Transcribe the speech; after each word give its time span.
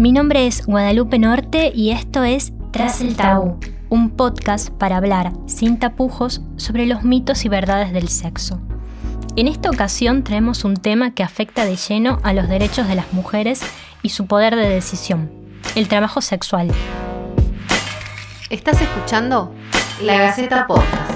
Mi 0.00 0.12
nombre 0.12 0.46
es 0.46 0.64
Guadalupe 0.64 1.18
Norte 1.18 1.70
y 1.74 1.90
esto 1.90 2.24
es 2.24 2.54
Tras 2.70 3.02
el 3.02 3.16
Tabú, 3.16 3.60
un 3.90 4.08
podcast 4.08 4.70
para 4.70 4.96
hablar 4.96 5.30
sin 5.44 5.78
tapujos 5.78 6.40
sobre 6.56 6.86
los 6.86 7.02
mitos 7.02 7.44
y 7.44 7.50
verdades 7.50 7.92
del 7.92 8.08
sexo. 8.08 8.62
En 9.36 9.46
esta 9.46 9.68
ocasión 9.68 10.24
traemos 10.24 10.64
un 10.64 10.78
tema 10.78 11.12
que 11.12 11.22
afecta 11.22 11.66
de 11.66 11.76
lleno 11.76 12.18
a 12.22 12.32
los 12.32 12.48
derechos 12.48 12.88
de 12.88 12.94
las 12.94 13.12
mujeres 13.12 13.60
y 14.02 14.08
su 14.08 14.24
poder 14.26 14.56
de 14.56 14.70
decisión, 14.70 15.30
el 15.74 15.86
trabajo 15.86 16.22
sexual. 16.22 16.72
¿Estás 18.48 18.80
escuchando? 18.80 19.54
La 20.00 20.16
Gaceta 20.16 20.66
Podcast. 20.66 21.09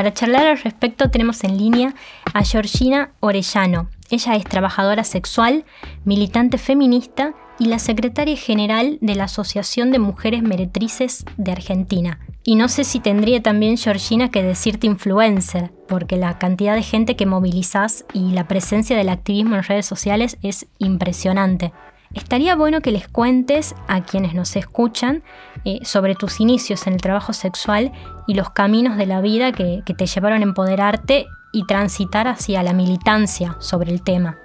Para 0.00 0.14
charlar 0.14 0.46
al 0.46 0.58
respecto 0.58 1.10
tenemos 1.10 1.44
en 1.44 1.58
línea 1.58 1.94
a 2.32 2.42
Georgina 2.42 3.12
Orellano. 3.20 3.90
Ella 4.08 4.34
es 4.34 4.44
trabajadora 4.44 5.04
sexual, 5.04 5.66
militante 6.06 6.56
feminista 6.56 7.34
y 7.58 7.66
la 7.66 7.78
secretaria 7.78 8.34
general 8.34 8.96
de 9.02 9.14
la 9.14 9.24
Asociación 9.24 9.90
de 9.90 9.98
Mujeres 9.98 10.42
Meretrices 10.42 11.26
de 11.36 11.52
Argentina. 11.52 12.18
Y 12.44 12.54
no 12.54 12.68
sé 12.68 12.84
si 12.84 12.98
tendría 13.00 13.42
también, 13.42 13.76
Georgina, 13.76 14.30
que 14.30 14.42
decirte 14.42 14.86
influencer, 14.86 15.70
porque 15.86 16.16
la 16.16 16.38
cantidad 16.38 16.76
de 16.76 16.82
gente 16.82 17.14
que 17.14 17.26
movilizás 17.26 18.06
y 18.14 18.30
la 18.30 18.48
presencia 18.48 18.96
del 18.96 19.10
activismo 19.10 19.56
en 19.56 19.64
redes 19.64 19.84
sociales 19.84 20.38
es 20.40 20.66
impresionante. 20.78 21.74
Estaría 22.12 22.56
bueno 22.56 22.80
que 22.80 22.90
les 22.90 23.06
cuentes 23.06 23.76
a 23.86 24.02
quienes 24.02 24.34
nos 24.34 24.56
escuchan 24.56 25.22
eh, 25.64 25.78
sobre 25.84 26.16
tus 26.16 26.40
inicios 26.40 26.88
en 26.88 26.94
el 26.94 27.00
trabajo 27.00 27.32
sexual 27.32 27.92
y 28.26 28.34
los 28.34 28.50
caminos 28.50 28.96
de 28.96 29.06
la 29.06 29.20
vida 29.20 29.52
que, 29.52 29.84
te 29.84 30.06
llevaron 30.06 30.40
a 30.40 30.42
empoderarte 30.42 31.26
y 31.52 31.66
transitar 31.66 32.26
hacia 32.26 32.64
la 32.64 32.72
militancia 32.72 33.56
sobre 33.60 33.92
el 33.92 34.02
tema. 34.02 34.38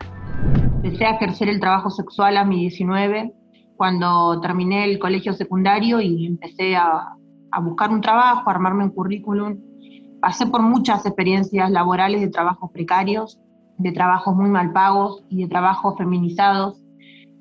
Empecé 0.83 1.05
a 1.05 1.15
ejercer 1.15 1.49
el 1.49 1.59
trabajo 1.59 1.89
sexual 1.89 2.37
a 2.37 2.45
mis 2.45 2.59
19, 2.59 3.33
cuando 3.77 4.39
terminé 4.41 4.85
el 4.85 4.99
colegio 4.99 5.33
secundario 5.33 5.99
y 6.01 6.27
empecé 6.27 6.75
a, 6.75 7.15
a 7.49 7.59
buscar 7.61 7.89
un 7.89 8.01
trabajo, 8.01 8.47
a 8.47 8.53
armarme 8.53 8.83
un 8.83 8.91
currículum. 8.91 9.57
Pasé 10.21 10.45
por 10.45 10.61
muchas 10.61 11.03
experiencias 11.07 11.71
laborales 11.71 12.21
de 12.21 12.27
trabajos 12.27 12.69
precarios, 12.71 13.39
de 13.79 13.91
trabajos 13.91 14.35
muy 14.35 14.51
mal 14.51 14.71
pagos 14.71 15.23
y 15.29 15.41
de 15.41 15.47
trabajos 15.47 15.97
feminizados 15.97 16.84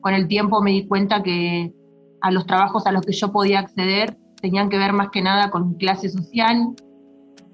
con 0.05 0.13
el 0.13 0.29
tiempo 0.29 0.61
me 0.61 0.73
di 0.73 0.87
cuenta 0.87 1.23
que 1.23 1.73
a 2.21 2.31
los 2.31 2.45
trabajos 2.47 2.87
a 2.87 2.93
los 2.93 3.07
que 3.07 3.15
yo 3.15 3.33
podía 3.33 3.61
acceder 3.61 4.19
tenían 4.39 4.69
que 4.69 4.77
ver 4.77 4.93
más 4.93 5.09
que 5.09 5.23
nada 5.23 5.51
con 5.51 5.71
mi 5.71 5.79
clase 5.79 6.11
social, 6.11 6.75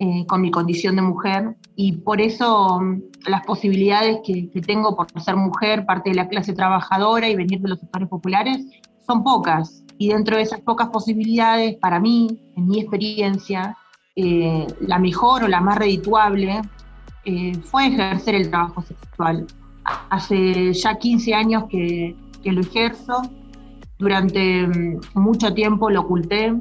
eh, 0.00 0.26
con 0.26 0.40
mi 0.40 0.50
condición 0.50 0.96
de 0.96 1.02
mujer, 1.02 1.56
y 1.76 1.98
por 1.98 2.20
eso 2.20 2.80
mm, 2.80 3.02
las 3.28 3.46
posibilidades 3.46 4.18
que, 4.24 4.50
que, 4.50 4.60
tengo 4.62 4.96
por 4.96 5.06
ser 5.22 5.36
mujer, 5.36 5.86
parte 5.86 6.10
de 6.10 6.16
la 6.16 6.26
clase 6.26 6.52
trabajadora 6.52 7.28
y 7.28 7.36
venir 7.36 7.60
de 7.60 7.68
los 7.68 7.78
sectores 7.78 8.08
populares, 8.08 8.66
son 9.06 9.22
pocas. 9.22 9.84
Y 9.96 10.08
dentro 10.08 10.36
de 10.36 10.42
esas 10.42 10.60
pocas 10.60 10.88
posibilidades, 10.88 11.76
para 11.76 12.00
mí, 12.00 12.26
en 12.56 12.66
mi 12.66 12.80
experiencia, 12.80 13.76
eh, 14.16 14.66
la 14.80 14.98
mejor 14.98 15.44
o 15.44 15.48
la 15.48 15.60
más 15.60 15.78
redituable 15.78 16.62
eh, 17.26 17.52
fue 17.62 17.86
ejercer 17.86 18.34
el 18.34 18.50
trabajo 18.50 18.82
sexual. 18.82 19.46
Hace 20.08 20.72
ya 20.72 20.98
15 20.98 21.32
años 21.32 21.64
que, 21.70 22.16
que 22.42 22.52
lo 22.52 22.60
ejerzo. 22.60 23.22
Durante 23.98 24.66
mm, 24.66 25.00
mucho 25.14 25.52
tiempo 25.52 25.90
lo 25.90 26.00
oculté, 26.00 26.54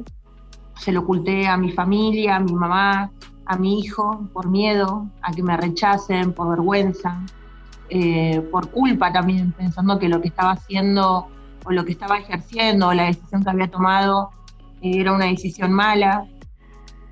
se 0.78 0.92
lo 0.92 1.02
oculté 1.02 1.48
a 1.48 1.58
mi 1.58 1.72
familia, 1.72 2.38
a 2.38 2.40
mi 2.40 2.54
mamá, 2.54 3.12
a 3.46 3.58
mi 3.58 3.80
hijo, 3.80 4.28
por 4.34 4.48
miedo 4.48 5.08
a 5.22 5.32
que 5.32 5.44
me 5.44 5.58
rechacen, 5.58 6.34
por 6.34 6.50
vergüenza, 6.50 7.20
eh, 7.90 8.42
por 8.52 8.70
culpa 8.70 9.12
también, 9.12 9.52
pensando 9.54 9.98
que 9.98 10.08
lo 10.08 10.22
que 10.22 10.28
estaba 10.28 10.52
haciendo 10.52 11.28
o 11.66 11.72
lo 11.72 11.84
que 11.84 11.92
estaba 11.92 12.20
ejerciendo 12.20 12.94
la 12.94 13.06
decisión 13.06 13.44
que 13.44 13.50
había 13.50 13.70
tomado 13.70 14.30
eh, 14.82 15.00
era 15.00 15.14
una 15.14 15.26
decisión 15.26 15.74
mala, 15.74 16.26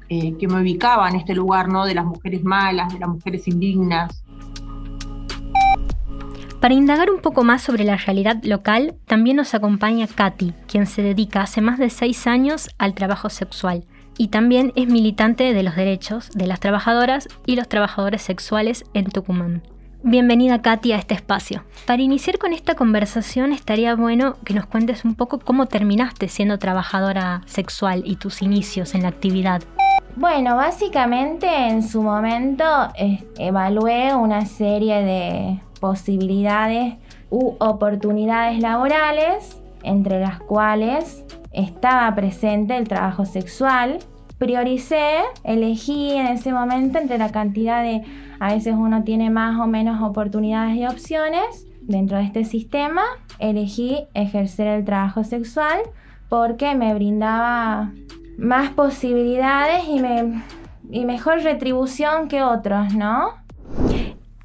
eh, 0.10 0.38
que 0.38 0.48
me 0.48 0.62
ubicaba 0.62 1.10
en 1.10 1.16
este 1.16 1.34
lugar 1.36 1.68
¿no? 1.68 1.86
de 1.86 1.96
las 1.96 2.06
mujeres 2.06 2.44
malas, 2.44 2.94
de 2.94 3.00
las 3.00 3.10
mujeres 3.10 3.48
indignas, 3.48 4.24
para 6.60 6.74
indagar 6.74 7.12
un 7.12 7.22
poco 7.22 7.44
más 7.44 7.62
sobre 7.62 7.84
la 7.84 7.98
realidad 7.98 8.38
local, 8.44 8.96
también 9.06 9.38
nos 9.38 9.54
acompaña 9.54 10.08
Katy, 10.08 10.54
quien 10.68 10.88
se 10.88 11.02
dedica 11.02 11.42
hace 11.42 11.62
más 11.62 11.78
de 11.78 11.90
seis 11.90 12.26
años 12.28 12.70
al 12.78 12.94
trabajo 12.94 13.30
sexual 13.30 13.86
y 14.18 14.30
también 14.30 14.74
es 14.76 14.88
militante 14.88 15.54
de 15.54 15.64
los 15.64 15.76
derechos 15.76 16.32
de 16.34 16.48
las 16.48 16.60
trabajadoras 16.60 17.28
y 17.46 17.56
los 17.56 17.70
trabajadores 17.70 18.24
sexuales 18.24 18.84
en 18.94 19.06
Tucumán. 19.06 19.62
Bienvenida 20.04 20.62
Katy 20.62 20.94
a 20.94 20.98
este 20.98 21.14
espacio. 21.14 21.64
Para 21.86 22.02
iniciar 22.02 22.38
con 22.38 22.54
esta 22.54 22.76
conversación 22.76 23.52
estaría 23.52 23.96
bueno 23.96 24.38
que 24.46 24.54
nos 24.54 24.66
cuentes 24.66 25.06
un 25.06 25.16
poco 25.16 25.40
cómo 25.40 25.66
terminaste 25.66 26.28
siendo 26.28 26.58
trabajadora 26.58 27.42
sexual 27.46 28.04
y 28.06 28.16
tus 28.16 28.42
inicios 28.42 28.96
en 28.96 29.04
la 29.04 29.10
actividad. 29.10 29.62
Bueno, 30.16 30.56
básicamente 30.56 31.48
en 31.48 31.84
su 31.84 32.02
momento 32.02 32.64
eh, 32.96 33.24
evalué 33.38 34.16
una 34.16 34.46
serie 34.46 35.04
de 35.04 35.60
posibilidades 35.80 36.96
u 37.30 37.56
oportunidades 37.60 38.60
laborales, 38.60 39.62
entre 39.84 40.20
las 40.20 40.40
cuales 40.40 41.24
estaba 41.52 42.14
presente 42.16 42.78
el 42.78 42.88
trabajo 42.88 43.26
sexual. 43.26 44.00
Prioricé, 44.38 45.22
elegí 45.44 46.12
en 46.12 46.28
ese 46.28 46.52
momento 46.52 47.00
entre 47.00 47.18
la 47.18 47.32
cantidad 47.32 47.82
de, 47.82 48.04
a 48.40 48.54
veces 48.54 48.76
uno 48.78 49.04
tiene 49.04 49.30
más 49.30 49.60
o 49.60 49.66
menos 49.66 50.02
oportunidades 50.02 50.76
y 50.76 50.86
opciones 50.86 51.66
dentro 51.82 52.18
de 52.18 52.26
este 52.26 52.44
sistema, 52.44 53.02
elegí 53.40 54.06
ejercer 54.14 54.68
el 54.68 54.86
trabajo 54.86 55.24
sexual 55.24 55.80
porque 56.30 56.76
me 56.76 56.94
brindaba 56.94 57.94
más 58.38 58.70
posibilidades 58.72 59.86
y, 59.88 60.02
y 60.92 61.06
mejor 61.06 61.42
retribución 61.42 62.28
que 62.28 62.44
otros, 62.44 62.94
¿no? 62.94 63.47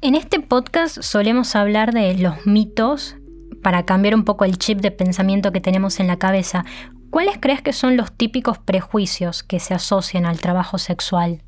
En 0.03 0.15
este 0.15 0.41
podcast 0.41 1.01
solemos 1.01 1.55
hablar 1.55 1.93
de 1.93 2.17
los 2.17 2.45
mitos 2.45 3.15
para 3.61 3.85
cambiar 3.85 4.15
un 4.15 4.25
poco 4.25 4.43
el 4.43 4.57
chip 4.57 4.81
de 4.81 4.91
pensamiento 4.91 5.53
que 5.53 5.61
tenemos 5.61 6.01
en 6.01 6.07
la 6.07 6.17
cabeza. 6.17 6.65
¿Cuáles 7.09 7.37
crees 7.39 7.61
que 7.61 7.71
son 7.71 7.95
los 7.95 8.11
típicos 8.11 8.57
prejuicios 8.57 9.43
que 9.43 9.61
se 9.61 9.73
asocian 9.73 10.25
al 10.25 10.41
trabajo 10.41 10.77
sexual? 10.77 11.41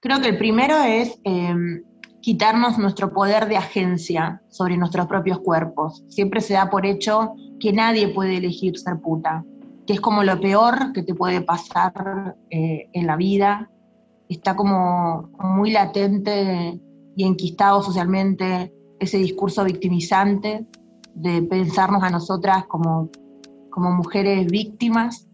Creo 0.00 0.20
que 0.20 0.28
el 0.28 0.36
primero 0.36 0.76
es 0.82 1.18
em, 1.24 1.84
quitarnos 2.20 2.76
nuestro 2.76 3.14
poder 3.14 3.48
de 3.48 3.56
agencia 3.56 4.42
sobre 4.50 4.76
nuestros 4.76 5.06
propios 5.06 5.38
cuerpos. 5.38 6.04
Siempre 6.10 6.42
se 6.42 6.52
da 6.52 6.68
por 6.68 6.84
hecho 6.84 7.32
que 7.60 7.72
nadie 7.72 8.08
puede 8.08 8.36
elegir 8.36 8.78
ser 8.78 9.00
puta, 9.00 9.42
que 9.86 9.94
es 9.94 10.02
como 10.02 10.22
lo 10.22 10.38
peor 10.38 10.92
que 10.92 11.02
te 11.02 11.14
puede 11.14 11.40
pasar 11.40 12.36
eh, 12.50 12.90
en 12.92 13.06
la 13.06 13.16
vida. 13.16 13.70
Está 14.28 14.54
como 14.54 15.30
muy 15.38 15.70
latente 15.70 16.78
y 17.16 17.24
enquistado 17.24 17.82
socialmente 17.82 18.72
ese 19.00 19.18
discurso 19.18 19.64
victimizante 19.64 20.66
de 21.14 21.42
pensarnos 21.42 22.02
a 22.02 22.10
nosotras 22.10 22.66
como, 22.66 23.10
como 23.70 23.90
mujeres 23.92 24.46
víctimas, 24.46 25.26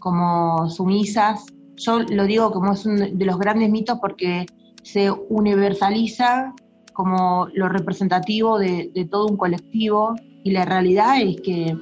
como 0.00 0.68
sumisas. 0.68 1.46
Yo 1.76 2.00
lo 2.00 2.24
digo 2.24 2.50
como 2.50 2.72
es 2.72 2.84
uno 2.84 3.06
de 3.12 3.24
los 3.24 3.38
grandes 3.38 3.70
mitos 3.70 3.98
porque 4.00 4.46
se 4.82 5.10
universaliza 5.10 6.52
como 6.92 7.48
lo 7.54 7.68
representativo 7.68 8.58
de, 8.58 8.90
de 8.92 9.04
todo 9.04 9.26
un 9.26 9.36
colectivo 9.36 10.16
y 10.42 10.50
la 10.50 10.64
realidad 10.64 11.20
es 11.22 11.40
que 11.40 11.78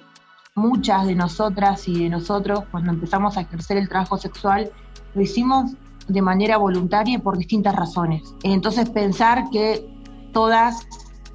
muchas 0.54 1.06
de 1.06 1.14
nosotras 1.14 1.88
y 1.88 2.02
de 2.02 2.10
nosotros 2.10 2.64
cuando 2.70 2.92
empezamos 2.92 3.36
a 3.36 3.42
ejercer 3.42 3.78
el 3.78 3.88
trabajo 3.88 4.18
sexual 4.18 4.70
lo 5.14 5.22
hicimos 5.22 5.72
de 6.08 6.22
manera 6.22 6.56
voluntaria 6.56 7.16
y 7.16 7.18
por 7.18 7.36
distintas 7.36 7.74
razones. 7.74 8.34
Entonces 8.42 8.88
pensar 8.90 9.50
que 9.50 9.86
todas 10.32 10.86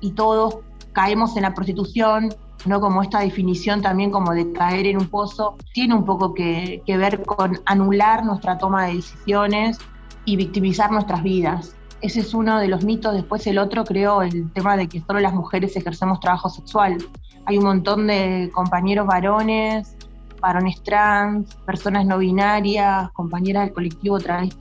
y 0.01 0.11
todos 0.11 0.57
caemos 0.91 1.35
en 1.37 1.43
la 1.43 1.53
prostitución, 1.53 2.33
no 2.65 2.79
como 2.79 3.01
esta 3.01 3.19
definición 3.19 3.81
también 3.81 4.11
como 4.11 4.33
de 4.33 4.51
caer 4.51 4.87
en 4.87 4.97
un 4.97 5.07
pozo, 5.07 5.55
tiene 5.73 5.93
un 5.95 6.05
poco 6.05 6.33
que, 6.33 6.81
ver 6.87 7.23
con 7.23 7.59
anular 7.65 8.25
nuestra 8.25 8.57
toma 8.57 8.85
de 8.85 8.95
decisiones 8.95 9.77
y 10.25 10.35
victimizar 10.35 10.91
nuestras 10.91 11.23
vidas. 11.23 11.75
Ese 12.01 12.21
es 12.21 12.33
uno 12.33 12.59
de 12.59 12.67
los 12.67 12.83
mitos. 12.83 13.13
Después 13.13 13.45
el 13.47 13.57
otro, 13.57 13.83
creo, 13.83 14.21
el 14.21 14.51
tema 14.51 14.75
de 14.75 14.87
que 14.87 15.01
solo 15.01 15.19
las 15.19 15.33
mujeres 15.33 15.75
ejercemos 15.75 16.19
trabajo 16.19 16.49
sexual. 16.49 16.97
Hay 17.45 17.57
un 17.57 17.65
montón 17.65 18.07
de 18.07 18.49
compañeros 18.53 19.07
varones 19.07 19.95
varones 20.43 20.83
trans, 20.83 21.55
personas 21.65 22.05
no 22.05 22.17
binarias, 22.17 23.09
compañeras 23.13 23.63
del 23.65 23.73
colectivo 23.73 24.19
trans, 24.19 24.53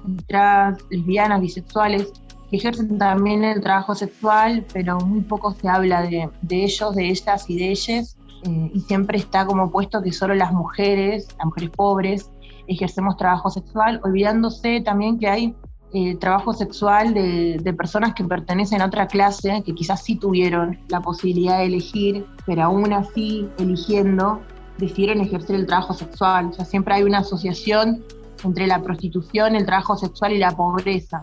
lesbianas, 0.90 1.40
bisexuales, 1.40 2.12
que 2.48 2.56
ejercen 2.56 2.98
también 2.98 3.42
el 3.42 3.60
trabajo 3.60 3.94
sexual, 3.96 4.64
pero 4.72 5.00
muy 5.00 5.22
poco 5.22 5.52
se 5.52 5.68
habla 5.68 6.02
de, 6.02 6.30
ellos, 6.50 6.94
de 6.94 7.08
ellas 7.08 7.50
y 7.50 7.58
de 7.58 7.70
ellas, 7.70 8.16
eh, 8.44 8.70
y 8.72 8.80
siempre 8.80 9.18
está 9.18 9.44
como 9.44 9.72
puesto 9.72 10.00
que 10.00 10.12
solo 10.12 10.34
las 10.34 10.52
mujeres, 10.52 11.26
las 11.36 11.46
mujeres 11.46 11.70
pobres, 11.70 12.30
ejercemos 12.68 13.16
trabajo 13.16 13.50
sexual, 13.50 14.00
olvidándose 14.04 14.82
también 14.82 15.18
que 15.18 15.28
hay 15.28 15.56
eh, 15.94 16.16
trabajo 16.16 16.52
sexual 16.52 17.12
de, 17.12 17.58
de, 17.60 17.72
personas 17.74 18.14
que 18.14 18.24
pertenecen 18.24 18.80
a 18.80 18.86
otra 18.86 19.08
clase, 19.08 19.62
que 19.66 19.74
quizás 19.74 20.02
sí 20.02 20.14
tuvieron 20.14 20.78
la 20.88 21.00
posibilidad 21.00 21.58
de 21.58 21.66
elegir, 21.66 22.24
pero 22.46 22.62
aún 22.62 22.92
así 22.92 23.48
eligiendo, 23.58 24.40
decidieron 24.82 25.20
ejercer 25.20 25.56
el 25.56 25.66
trabajo 25.66 25.94
sexual. 25.94 26.46
O 26.46 26.52
sea, 26.52 26.64
siempre 26.64 26.94
hay 26.94 27.04
una 27.04 27.18
asociación 27.18 28.04
entre 28.44 28.66
la 28.66 28.82
prostitución, 28.82 29.54
el 29.54 29.64
trabajo 29.64 29.96
sexual 29.96 30.32
y 30.32 30.38
la 30.38 30.50
pobreza. 30.50 31.22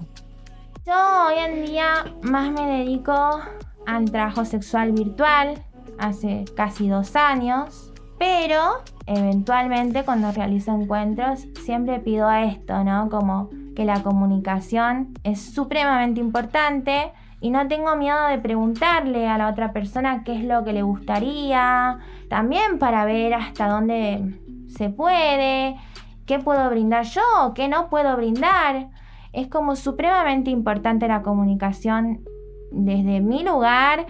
Yo 0.86 0.94
hoy 1.28 1.36
en 1.38 1.66
día 1.66 2.06
más 2.24 2.52
me 2.52 2.66
dedico 2.66 3.14
al 3.86 4.12
trabajo 4.12 4.46
sexual 4.46 4.94
virtual, 4.94 5.62
hace 5.98 6.46
casi 6.56 6.88
dos 6.88 7.16
años, 7.18 7.92
pero 8.18 8.82
eventualmente 9.06 10.04
cuando 10.04 10.32
realizo 10.32 10.72
encuentros 10.72 11.46
siempre 11.66 12.00
pido 12.00 12.32
esto, 12.32 12.84
¿no? 12.86 13.10
Como 13.10 13.50
que 13.76 13.84
la 13.84 14.02
comunicación 14.02 15.14
es 15.24 15.54
supremamente 15.54 16.22
importante 16.22 17.12
y 17.42 17.52
no 17.52 17.68
tengo 17.68 17.96
miedo 17.96 18.28
de 18.28 18.38
preguntarle 18.38 19.28
a 19.28 19.38
la 19.38 19.50
otra 19.50 19.72
persona 19.72 20.24
qué 20.24 20.36
es 20.36 20.44
lo 20.44 20.64
que 20.64 20.74
le 20.74 20.82
gustaría, 20.82 22.00
también 22.30 22.80
para 22.80 23.06
ver 23.06 23.34
hasta 23.34 23.68
dónde 23.68 24.40
se 24.68 24.90
puede, 24.90 25.78
qué 26.26 26.40
puedo 26.40 26.70
brindar 26.70 27.06
yo, 27.06 27.54
qué 27.56 27.68
no 27.68 27.90
puedo 27.90 28.16
brindar. 28.18 28.90
Es 29.32 29.48
como 29.48 29.76
supremamente 29.76 30.50
importante 30.50 31.08
la 31.08 31.22
comunicación 31.22 32.22
desde 32.72 33.22
mi 33.22 33.44
lugar 33.44 34.06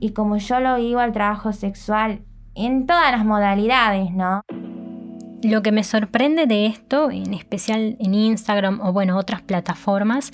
y 0.00 0.12
como 0.12 0.38
yo 0.38 0.60
lo 0.60 0.76
vivo 0.76 1.00
al 1.00 1.12
trabajo 1.12 1.52
sexual 1.52 2.22
en 2.54 2.86
todas 2.86 3.12
las 3.12 3.24
modalidades, 3.24 4.10
¿no? 4.12 4.42
Lo 5.42 5.62
que 5.62 5.72
me 5.72 5.84
sorprende 5.84 6.46
de 6.46 6.66
esto, 6.66 7.10
en 7.10 7.32
especial 7.32 7.96
en 7.98 8.14
Instagram 8.14 8.80
o 8.82 8.92
bueno, 8.92 9.16
otras 9.16 9.40
plataformas, 9.40 10.32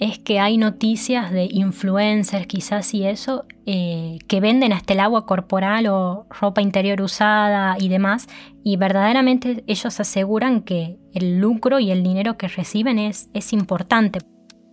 es 0.00 0.18
que 0.18 0.40
hay 0.40 0.56
noticias 0.56 1.30
de 1.30 1.46
influencers 1.50 2.46
quizás 2.46 2.94
y 2.94 3.06
eso, 3.06 3.44
eh, 3.66 4.18
que 4.26 4.40
venden 4.40 4.72
hasta 4.72 4.94
el 4.94 5.00
agua 5.00 5.26
corporal 5.26 5.86
o 5.88 6.26
ropa 6.30 6.62
interior 6.62 7.02
usada 7.02 7.76
y 7.78 7.88
demás, 7.88 8.26
y 8.64 8.78
verdaderamente 8.78 9.62
ellos 9.66 10.00
aseguran 10.00 10.62
que 10.62 10.98
el 11.12 11.38
lucro 11.38 11.80
y 11.80 11.90
el 11.90 12.02
dinero 12.02 12.38
que 12.38 12.48
reciben 12.48 12.98
es, 12.98 13.28
es 13.34 13.52
importante. 13.52 14.20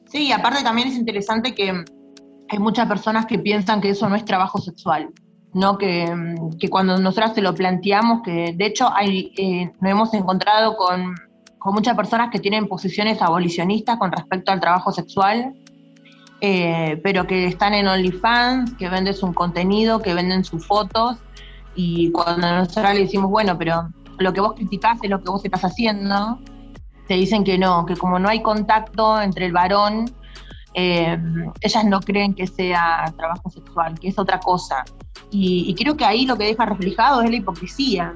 Sí, 0.05 0.31
aparte 0.31 0.63
también 0.63 0.87
es 0.87 0.95
interesante 0.95 1.53
que 1.53 1.83
hay 2.49 2.59
muchas 2.59 2.87
personas 2.87 3.25
que 3.25 3.37
piensan 3.37 3.81
que 3.81 3.89
eso 3.89 4.07
no 4.07 4.15
es 4.15 4.23
trabajo 4.23 4.59
sexual, 4.59 5.09
¿no? 5.53 5.77
Que, 5.77 6.09
que 6.57 6.69
cuando 6.69 6.97
nosotras 6.97 7.35
se 7.35 7.41
lo 7.41 7.53
planteamos, 7.53 8.21
que 8.23 8.53
de 8.55 8.65
hecho 8.65 8.89
hay, 8.95 9.33
eh, 9.37 9.69
nos 9.81 9.91
hemos 9.91 10.13
encontrado 10.13 10.77
con 10.77 11.15
con 11.67 11.73
muchas 11.73 11.97
personas 11.97 12.29
que 12.31 12.39
tienen 12.39 12.69
posiciones 12.69 13.21
abolicionistas 13.21 13.97
con 13.97 14.09
respecto 14.09 14.53
al 14.53 14.61
trabajo 14.61 14.93
sexual, 14.93 15.53
eh, 16.39 16.97
pero 17.03 17.27
que 17.27 17.45
están 17.45 17.73
en 17.73 17.89
OnlyFans, 17.89 18.75
que 18.75 18.87
venden 18.87 19.13
su 19.13 19.33
contenido, 19.33 19.99
que 19.99 20.13
venden 20.13 20.45
sus 20.45 20.65
fotos, 20.65 21.17
y 21.75 22.09
cuando 22.13 22.49
nosotros 22.49 22.93
le 22.93 23.01
decimos, 23.01 23.29
bueno, 23.29 23.57
pero 23.57 23.89
lo 24.17 24.31
que 24.31 24.39
vos 24.39 24.53
criticás 24.53 24.97
es 25.03 25.09
lo 25.09 25.21
que 25.21 25.29
vos 25.29 25.43
estás 25.43 25.65
haciendo, 25.65 26.39
te 27.05 27.15
dicen 27.15 27.43
que 27.43 27.57
no, 27.57 27.85
que 27.85 27.97
como 27.97 28.17
no 28.17 28.29
hay 28.29 28.41
contacto 28.41 29.21
entre 29.21 29.47
el 29.47 29.51
varón, 29.51 30.09
eh, 30.73 31.21
ellas 31.59 31.83
no 31.83 31.99
creen 31.99 32.33
que 32.33 32.47
sea 32.47 33.13
trabajo 33.17 33.49
sexual, 33.49 33.99
que 33.99 34.07
es 34.07 34.17
otra 34.17 34.39
cosa. 34.39 34.85
Y, 35.31 35.75
creo 35.75 35.97
que 35.97 36.05
ahí 36.05 36.25
lo 36.25 36.37
que 36.37 36.45
deja 36.45 36.65
reflejado 36.65 37.23
es 37.23 37.29
la 37.29 37.35
hipocresía. 37.35 38.13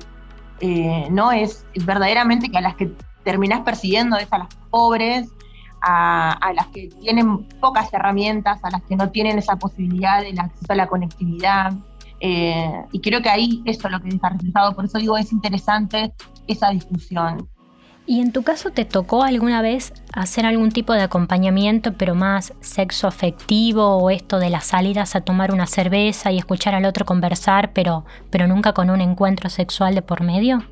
Eh, 0.61 1.09
no 1.11 1.33
es 1.33 1.65
verdaderamente 1.83 2.49
que 2.49 2.57
a 2.57 2.61
las 2.61 2.75
que 2.77 2.93
terminás 3.23 3.61
persiguiendo 3.61 4.17
es 4.17 4.31
a 4.31 4.39
las 4.39 4.55
pobres, 4.69 5.29
a, 5.81 6.51
las 6.55 6.67
que 6.67 6.89
tienen 7.01 7.47
pocas 7.59 7.91
herramientas, 7.93 8.63
a 8.63 8.69
las 8.69 8.83
que 8.83 8.95
no 8.95 9.09
tienen 9.09 9.37
esa 9.37 9.55
posibilidad 9.57 10.21
del 10.21 10.39
acceso 10.39 10.73
a 10.73 10.75
la 10.75 10.87
conectividad. 10.87 11.73
Eh, 12.19 12.85
y 12.91 12.99
creo 13.01 13.21
que 13.21 13.29
ahí 13.29 13.63
eso 13.65 13.87
es 13.87 13.91
lo 13.91 13.99
que 13.99 14.09
está 14.09 14.29
reflejado, 14.29 14.75
por 14.75 14.85
eso 14.85 14.99
digo, 14.99 15.17
es 15.17 15.31
interesante 15.31 16.13
esa 16.47 16.69
discusión. 16.69 17.49
¿Y 18.05 18.19
en 18.19 18.31
tu 18.31 18.43
caso 18.43 18.71
te 18.71 18.83
tocó 18.83 19.23
alguna 19.23 19.61
vez 19.61 19.93
hacer 20.13 20.45
algún 20.45 20.71
tipo 20.71 20.93
de 20.93 21.01
acompañamiento, 21.01 21.93
pero 21.93 22.15
más 22.15 22.53
sexo 22.59 23.07
afectivo 23.07 23.97
o 23.97 24.09
esto 24.09 24.39
de 24.39 24.49
las 24.49 24.65
salidas 24.65 25.15
a 25.15 25.21
tomar 25.21 25.53
una 25.53 25.67
cerveza 25.67 26.31
y 26.31 26.37
escuchar 26.37 26.75
al 26.75 26.85
otro 26.85 27.05
conversar, 27.05 27.73
pero, 27.73 28.05
pero 28.29 28.47
nunca 28.47 28.73
con 28.73 28.89
un 28.89 29.01
encuentro 29.01 29.49
sexual 29.49 29.95
de 29.95 30.01
por 30.01 30.23
medio? 30.23 30.63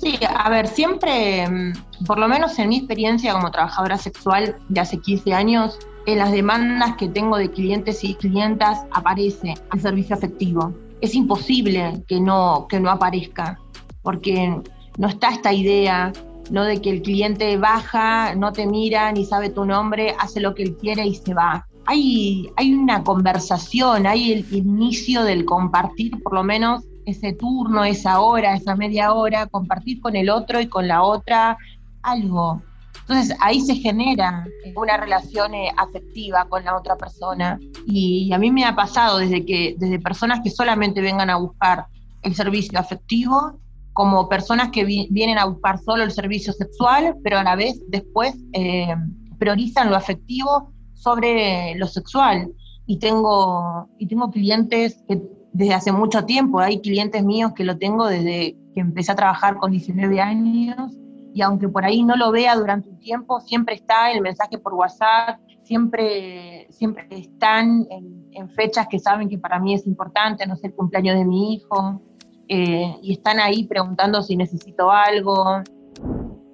Sí, 0.00 0.18
a 0.28 0.48
ver, 0.50 0.68
siempre, 0.68 1.48
mm, 1.48 2.04
por 2.06 2.18
lo 2.18 2.28
menos 2.28 2.58
en 2.58 2.68
mi 2.68 2.78
experiencia 2.78 3.32
como 3.32 3.50
trabajadora 3.50 3.98
sexual 3.98 4.56
de 4.68 4.80
hace 4.80 4.98
15 4.98 5.32
años, 5.32 5.78
en 6.06 6.18
las 6.18 6.32
demandas 6.32 6.96
que 6.96 7.08
tengo 7.08 7.36
de 7.36 7.50
clientes 7.50 8.04
y 8.04 8.14
clientas 8.14 8.84
aparece 8.92 9.54
el 9.72 9.80
servicio 9.80 10.14
afectivo. 10.14 10.72
Es 11.00 11.14
imposible 11.14 12.04
que 12.06 12.20
no, 12.20 12.66
que 12.68 12.78
no 12.78 12.90
aparezca, 12.90 13.58
porque 14.02 14.60
no 14.98 15.08
está 15.08 15.30
esta 15.30 15.52
idea 15.52 16.12
no 16.50 16.64
de 16.64 16.80
que 16.80 16.90
el 16.90 17.02
cliente 17.02 17.56
baja, 17.56 18.34
no 18.34 18.52
te 18.52 18.66
mira, 18.66 19.10
ni 19.12 19.24
sabe 19.24 19.50
tu 19.50 19.64
nombre, 19.64 20.14
hace 20.18 20.40
lo 20.40 20.54
que 20.54 20.62
él 20.62 20.76
quiere 20.76 21.06
y 21.06 21.14
se 21.14 21.34
va. 21.34 21.66
Hay, 21.86 22.50
hay 22.56 22.72
una 22.74 23.04
conversación, 23.04 24.06
hay 24.06 24.32
el 24.32 24.46
inicio 24.54 25.22
del 25.22 25.44
compartir, 25.44 26.20
por 26.22 26.34
lo 26.34 26.42
menos 26.42 26.84
ese 27.06 27.32
turno, 27.32 27.84
esa 27.84 28.20
hora, 28.20 28.54
esa 28.54 28.76
media 28.76 29.12
hora, 29.14 29.46
compartir 29.46 30.00
con 30.00 30.16
el 30.16 30.28
otro 30.28 30.60
y 30.60 30.66
con 30.66 30.86
la 30.86 31.02
otra 31.02 31.56
algo. 32.02 32.62
Entonces 33.08 33.36
ahí 33.40 33.60
se 33.60 33.76
genera 33.76 34.44
una 34.74 34.96
relación 34.96 35.54
eh, 35.54 35.72
afectiva 35.76 36.44
con 36.48 36.64
la 36.64 36.76
otra 36.76 36.96
persona. 36.96 37.58
Y 37.86 38.32
a 38.32 38.38
mí 38.38 38.50
me 38.50 38.64
ha 38.64 38.74
pasado 38.74 39.18
desde 39.18 39.46
que, 39.46 39.76
desde 39.78 40.00
personas 40.00 40.40
que 40.42 40.50
solamente 40.50 41.00
vengan 41.00 41.30
a 41.30 41.36
buscar 41.36 41.86
el 42.22 42.34
servicio 42.34 42.78
afectivo, 42.78 43.60
como 43.92 44.28
personas 44.28 44.70
que 44.72 44.84
vienen 44.84 45.38
a 45.38 45.46
buscar 45.46 45.78
solo 45.78 46.02
el 46.02 46.10
servicio 46.10 46.52
sexual, 46.52 47.14
pero 47.22 47.38
a 47.38 47.44
la 47.44 47.54
vez 47.54 47.80
después 47.88 48.34
eh, 48.52 48.94
priorizan 49.38 49.88
lo 49.88 49.96
afectivo 49.96 50.72
sobre 50.94 51.76
lo 51.76 51.86
sexual. 51.86 52.50
Y 52.86 52.98
tengo, 52.98 53.88
y 53.98 54.06
tengo 54.08 54.30
clientes 54.30 55.02
que 55.08 55.22
desde 55.56 55.74
hace 55.74 55.92
mucho 55.92 56.24
tiempo. 56.24 56.60
Hay 56.60 56.80
clientes 56.80 57.24
míos 57.24 57.52
que 57.54 57.64
lo 57.64 57.78
tengo 57.78 58.06
desde 58.06 58.56
que 58.74 58.80
empecé 58.80 59.12
a 59.12 59.16
trabajar 59.16 59.56
con 59.56 59.70
19 59.70 60.20
años 60.20 60.92
y 61.34 61.42
aunque 61.42 61.68
por 61.68 61.84
ahí 61.84 62.02
no 62.02 62.16
lo 62.16 62.30
vea 62.30 62.54
durante 62.56 62.90
un 62.90 62.98
tiempo, 62.98 63.40
siempre 63.40 63.74
está 63.74 64.10
el 64.12 64.20
mensaje 64.20 64.58
por 64.58 64.74
WhatsApp, 64.74 65.38
siempre, 65.62 66.66
siempre 66.70 67.06
están 67.10 67.86
en, 67.90 68.16
fechas 68.50 68.86
que 68.88 68.98
saben 68.98 69.28
que 69.28 69.38
para 69.38 69.58
mí 69.58 69.74
es 69.74 69.86
importante, 69.86 70.46
no 70.46 70.56
sé, 70.56 70.68
el 70.68 70.74
cumpleaños 70.74 71.16
de 71.16 71.24
mi 71.24 71.54
hijo, 71.54 72.00
eh, 72.48 72.94
y 73.02 73.12
están 73.12 73.40
ahí 73.40 73.64
preguntando 73.64 74.22
si 74.22 74.36
necesito 74.36 74.90
algo. 74.90 75.62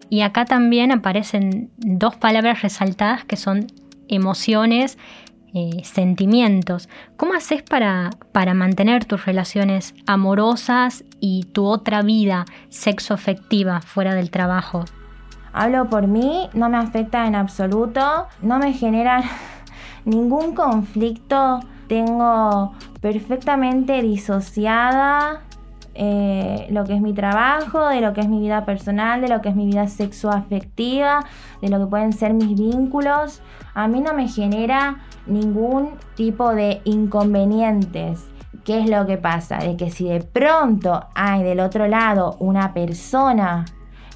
Y 0.08 0.22
acá 0.22 0.44
también 0.44 0.90
aparecen 0.90 1.70
dos 1.76 2.16
palabras 2.16 2.62
resaltadas 2.62 3.24
que 3.24 3.36
son 3.36 3.66
emociones 4.08 4.96
eh, 5.54 5.82
sentimientos. 5.84 6.88
¿Cómo 7.16 7.34
haces 7.34 7.62
para, 7.62 8.10
para 8.32 8.54
mantener 8.54 9.04
tus 9.04 9.26
relaciones 9.26 9.94
amorosas 10.06 11.04
y 11.20 11.44
tu 11.52 11.66
otra 11.66 12.02
vida 12.02 12.44
sexoafectiva 12.68 13.80
fuera 13.80 14.14
del 14.14 14.30
trabajo? 14.30 14.84
Hablo 15.52 15.90
por 15.90 16.06
mí, 16.06 16.48
no 16.54 16.68
me 16.70 16.78
afecta 16.78 17.26
en 17.26 17.34
absoluto, 17.34 18.26
no 18.40 18.58
me 18.58 18.72
genera 18.72 19.22
ningún 20.06 20.54
conflicto, 20.54 21.60
tengo 21.86 22.72
perfectamente 23.02 24.00
disociada 24.00 25.42
eh, 25.94 26.68
lo 26.70 26.84
que 26.84 26.94
es 26.94 27.02
mi 27.02 27.12
trabajo, 27.12 27.88
de 27.88 28.00
lo 28.00 28.14
que 28.14 28.22
es 28.22 28.28
mi 28.28 28.40
vida 28.40 28.64
personal, 28.64 29.20
de 29.20 29.28
lo 29.28 29.42
que 29.42 29.50
es 29.50 29.54
mi 29.54 29.66
vida 29.66 29.86
sexoafectiva, 29.88 31.26
de 31.60 31.68
lo 31.68 31.78
que 31.78 31.86
pueden 31.86 32.14
ser 32.14 32.32
mis 32.32 32.58
vínculos. 32.58 33.42
A 33.74 33.88
mí 33.88 34.00
no 34.00 34.14
me 34.14 34.28
genera 34.28 35.00
ningún 35.26 35.90
tipo 36.14 36.54
de 36.54 36.80
inconvenientes. 36.84 38.24
¿Qué 38.64 38.80
es 38.80 38.88
lo 38.88 39.06
que 39.06 39.16
pasa? 39.16 39.58
De 39.58 39.76
que 39.76 39.90
si 39.90 40.08
de 40.08 40.20
pronto 40.20 41.04
hay 41.14 41.42
del 41.42 41.60
otro 41.60 41.88
lado 41.88 42.36
una 42.38 42.72
persona 42.72 43.64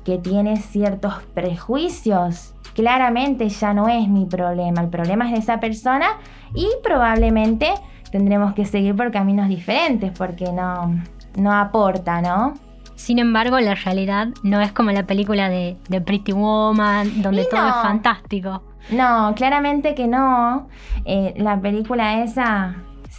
que 0.05 0.19
tiene 0.19 0.57
ciertos 0.59 1.15
prejuicios, 1.35 2.55
claramente 2.75 3.49
ya 3.49 3.75
no 3.75 3.89
es 3.89 4.09
mi 4.09 4.27
problema. 4.27 4.83
El 4.83 4.89
problema 4.89 5.27
es 5.27 5.33
de 5.33 5.39
esa 5.39 5.59
persona 5.59 6.07
y 6.55 6.69
probablemente 6.83 7.75
tendremos 8.13 8.55
que 8.55 8.65
seguir 8.65 8.95
por 8.95 9.11
caminos 9.11 9.49
diferentes 9.49 10.13
porque 10.17 10.53
no, 10.53 10.95
no 11.37 11.53
aporta, 11.53 12.21
¿no? 12.21 12.55
Sin 12.97 13.19
embargo, 13.19 13.61
la 13.61 13.75
realidad 13.75 14.29
no 14.43 14.61
es 14.61 14.73
como 14.73 14.91
la 14.91 15.07
película 15.07 15.49
de, 15.49 15.77
Pretty 16.05 16.33
Woman, 16.33 17.23
donde 17.23 17.45
todo 17.45 17.69
es 17.69 17.75
fantástico. 17.75 18.63
No, 18.91 19.33
claramente 19.37 19.95
que 19.95 20.09
no. 20.09 20.69
Eh, 21.05 21.35
la 21.37 21.61
película 21.61 22.23
esa 22.23 22.77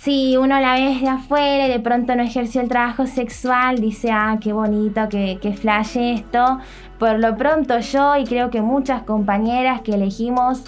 si 0.07 0.38
uno 0.38 0.60
la 0.60 0.75
ve 0.75 1.00
de 1.01 1.10
afuera 1.10 1.67
y 1.67 1.69
de 1.69 1.79
pronto 1.79 2.15
no 2.15 2.24
ejerció 2.24 2.62
el 2.62 2.69
trabajo 2.69 3.07
sexual, 3.07 3.79
dice, 3.79 4.12
ah, 4.12 4.38
qué 4.39 4.53
bonito, 4.53 5.10
qué, 5.10 5.38
qué 5.41 5.53
flash 5.53 5.98
esto. 5.98 6.60
Por 7.00 7.19
lo 7.19 7.36
pronto 7.36 7.79
yo 7.79 8.15
y 8.15 8.24
creo 8.24 8.50
que 8.50 8.62
muchas 8.62 9.03
compañeras 9.03 9.81
que 9.81 9.96
elegimos 9.96 10.63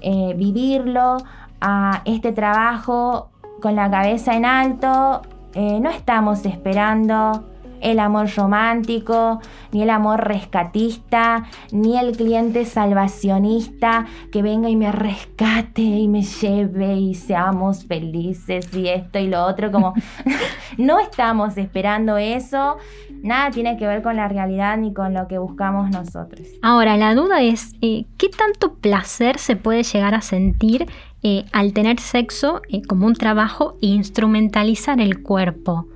eh, 0.00 0.34
vivirlo 0.36 1.16
a 1.60 2.02
este 2.04 2.32
trabajo 2.32 3.30
con 3.60 3.74
la 3.74 3.90
cabeza 3.90 4.34
en 4.36 4.44
alto, 4.44 5.22
eh, 5.54 5.80
no 5.80 5.90
estamos 5.90 6.44
esperando 6.44 7.44
el 7.84 8.00
amor 8.00 8.28
romántico, 8.34 9.40
ni 9.70 9.82
el 9.82 9.90
amor 9.90 10.26
rescatista, 10.26 11.44
ni 11.70 11.98
el 11.98 12.16
cliente 12.16 12.64
salvacionista 12.64 14.06
que 14.32 14.42
venga 14.42 14.68
y 14.68 14.76
me 14.76 14.90
rescate 14.90 15.82
y 15.82 16.08
me 16.08 16.22
lleve 16.22 16.96
y 16.96 17.14
seamos 17.14 17.84
felices 17.84 18.74
y 18.74 18.88
esto 18.88 19.18
y 19.18 19.28
lo 19.28 19.44
otro, 19.44 19.70
como 19.70 19.94
no 20.78 20.98
estamos 21.00 21.56
esperando 21.56 22.16
eso, 22.16 22.76
nada 23.22 23.50
tiene 23.50 23.76
que 23.76 23.86
ver 23.86 24.02
con 24.02 24.16
la 24.16 24.28
realidad 24.28 24.76
ni 24.76 24.92
con 24.92 25.14
lo 25.14 25.28
que 25.28 25.38
buscamos 25.38 25.90
nosotros. 25.90 26.46
Ahora, 26.62 26.96
la 26.96 27.14
duda 27.14 27.42
es, 27.42 27.74
eh, 27.82 28.06
¿qué 28.16 28.28
tanto 28.28 28.74
placer 28.74 29.38
se 29.38 29.56
puede 29.56 29.82
llegar 29.82 30.14
a 30.14 30.20
sentir 30.20 30.86
eh, 31.22 31.44
al 31.52 31.72
tener 31.72 32.00
sexo 32.00 32.62
eh, 32.68 32.82
como 32.82 33.06
un 33.06 33.14
trabajo 33.14 33.76
e 33.82 33.86
instrumentalizar 33.86 35.00
el 35.00 35.22
cuerpo? 35.22 35.86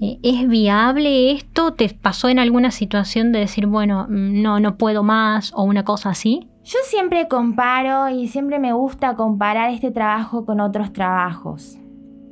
Eh, 0.00 0.18
¿Es 0.22 0.46
viable 0.48 1.32
esto? 1.32 1.72
¿Te 1.72 1.88
pasó 1.88 2.28
en 2.28 2.38
alguna 2.38 2.70
situación 2.70 3.32
de 3.32 3.40
decir, 3.40 3.66
bueno, 3.66 4.06
mm, 4.08 4.42
no, 4.42 4.60
no 4.60 4.76
puedo 4.76 5.02
más 5.02 5.52
o 5.54 5.62
una 5.62 5.84
cosa 5.84 6.10
así? 6.10 6.50
Yo 6.64 6.78
siempre 6.84 7.28
comparo 7.28 8.08
y 8.08 8.28
siempre 8.28 8.58
me 8.58 8.72
gusta 8.72 9.14
comparar 9.14 9.70
este 9.70 9.90
trabajo 9.90 10.44
con 10.44 10.60
otros 10.60 10.92
trabajos. 10.92 11.78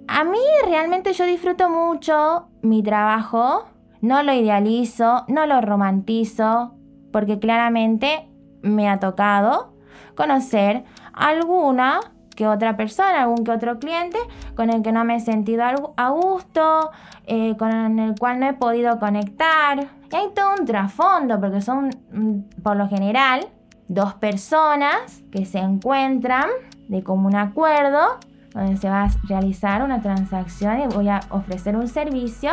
A 0.09 0.25
mí 0.25 0.39
realmente 0.67 1.13
yo 1.15 1.25
disfruto 1.25 1.71
mucho 1.71 2.49
mi 2.61 2.83
trabajo, 2.83 3.65
no 4.03 4.23
lo 4.23 4.35
idealizo, 4.35 5.25
no 5.29 5.47
lo 5.47 5.61
romantizo, 5.61 6.75
porque 7.13 7.39
claramente 7.39 8.29
me 8.61 8.89
ha 8.89 8.99
tocado 8.99 9.73
conocer 10.15 10.85
alguna 11.13 12.01
que 12.35 12.47
otra 12.47 12.77
persona, 12.77 13.23
algún 13.23 13.45
que 13.45 13.51
otro 13.51 13.79
cliente 13.79 14.19
con 14.55 14.71
el 14.71 14.83
que 14.83 14.93
no 14.93 15.05
me 15.05 15.17
he 15.17 15.21
sentido 15.21 15.65
a 15.97 16.09
gusto, 16.11 16.91
eh, 17.27 17.57
con 17.57 17.99
el 17.99 18.15
cual 18.19 18.41
no 18.41 18.49
he 18.49 18.53
podido 18.55 18.99
conectar. 18.99 19.89
Y 20.13 20.17
hay 20.17 20.29
todo 20.35 20.55
un 20.59 20.65
trasfondo, 20.65 21.41
porque 21.41 21.61
son, 21.61 21.91
mm, 22.13 22.63
por 22.63 22.77
lo 22.77 22.89
general, 22.89 23.49
dos 23.89 24.15
personas 24.15 25.23
que 25.31 25.45
se 25.45 25.59
encuentran 25.59 26.49
de 26.89 27.03
común 27.03 27.35
acuerdo, 27.35 28.19
donde 28.53 28.77
se 28.77 28.89
va 28.89 29.05
a 29.05 29.11
realizar 29.29 29.83
una 29.83 30.01
transacción 30.01 30.81
y 30.81 30.87
voy 30.87 31.09
a 31.09 31.21
ofrecer 31.31 31.77
un 31.77 31.89
servicio 31.89 32.53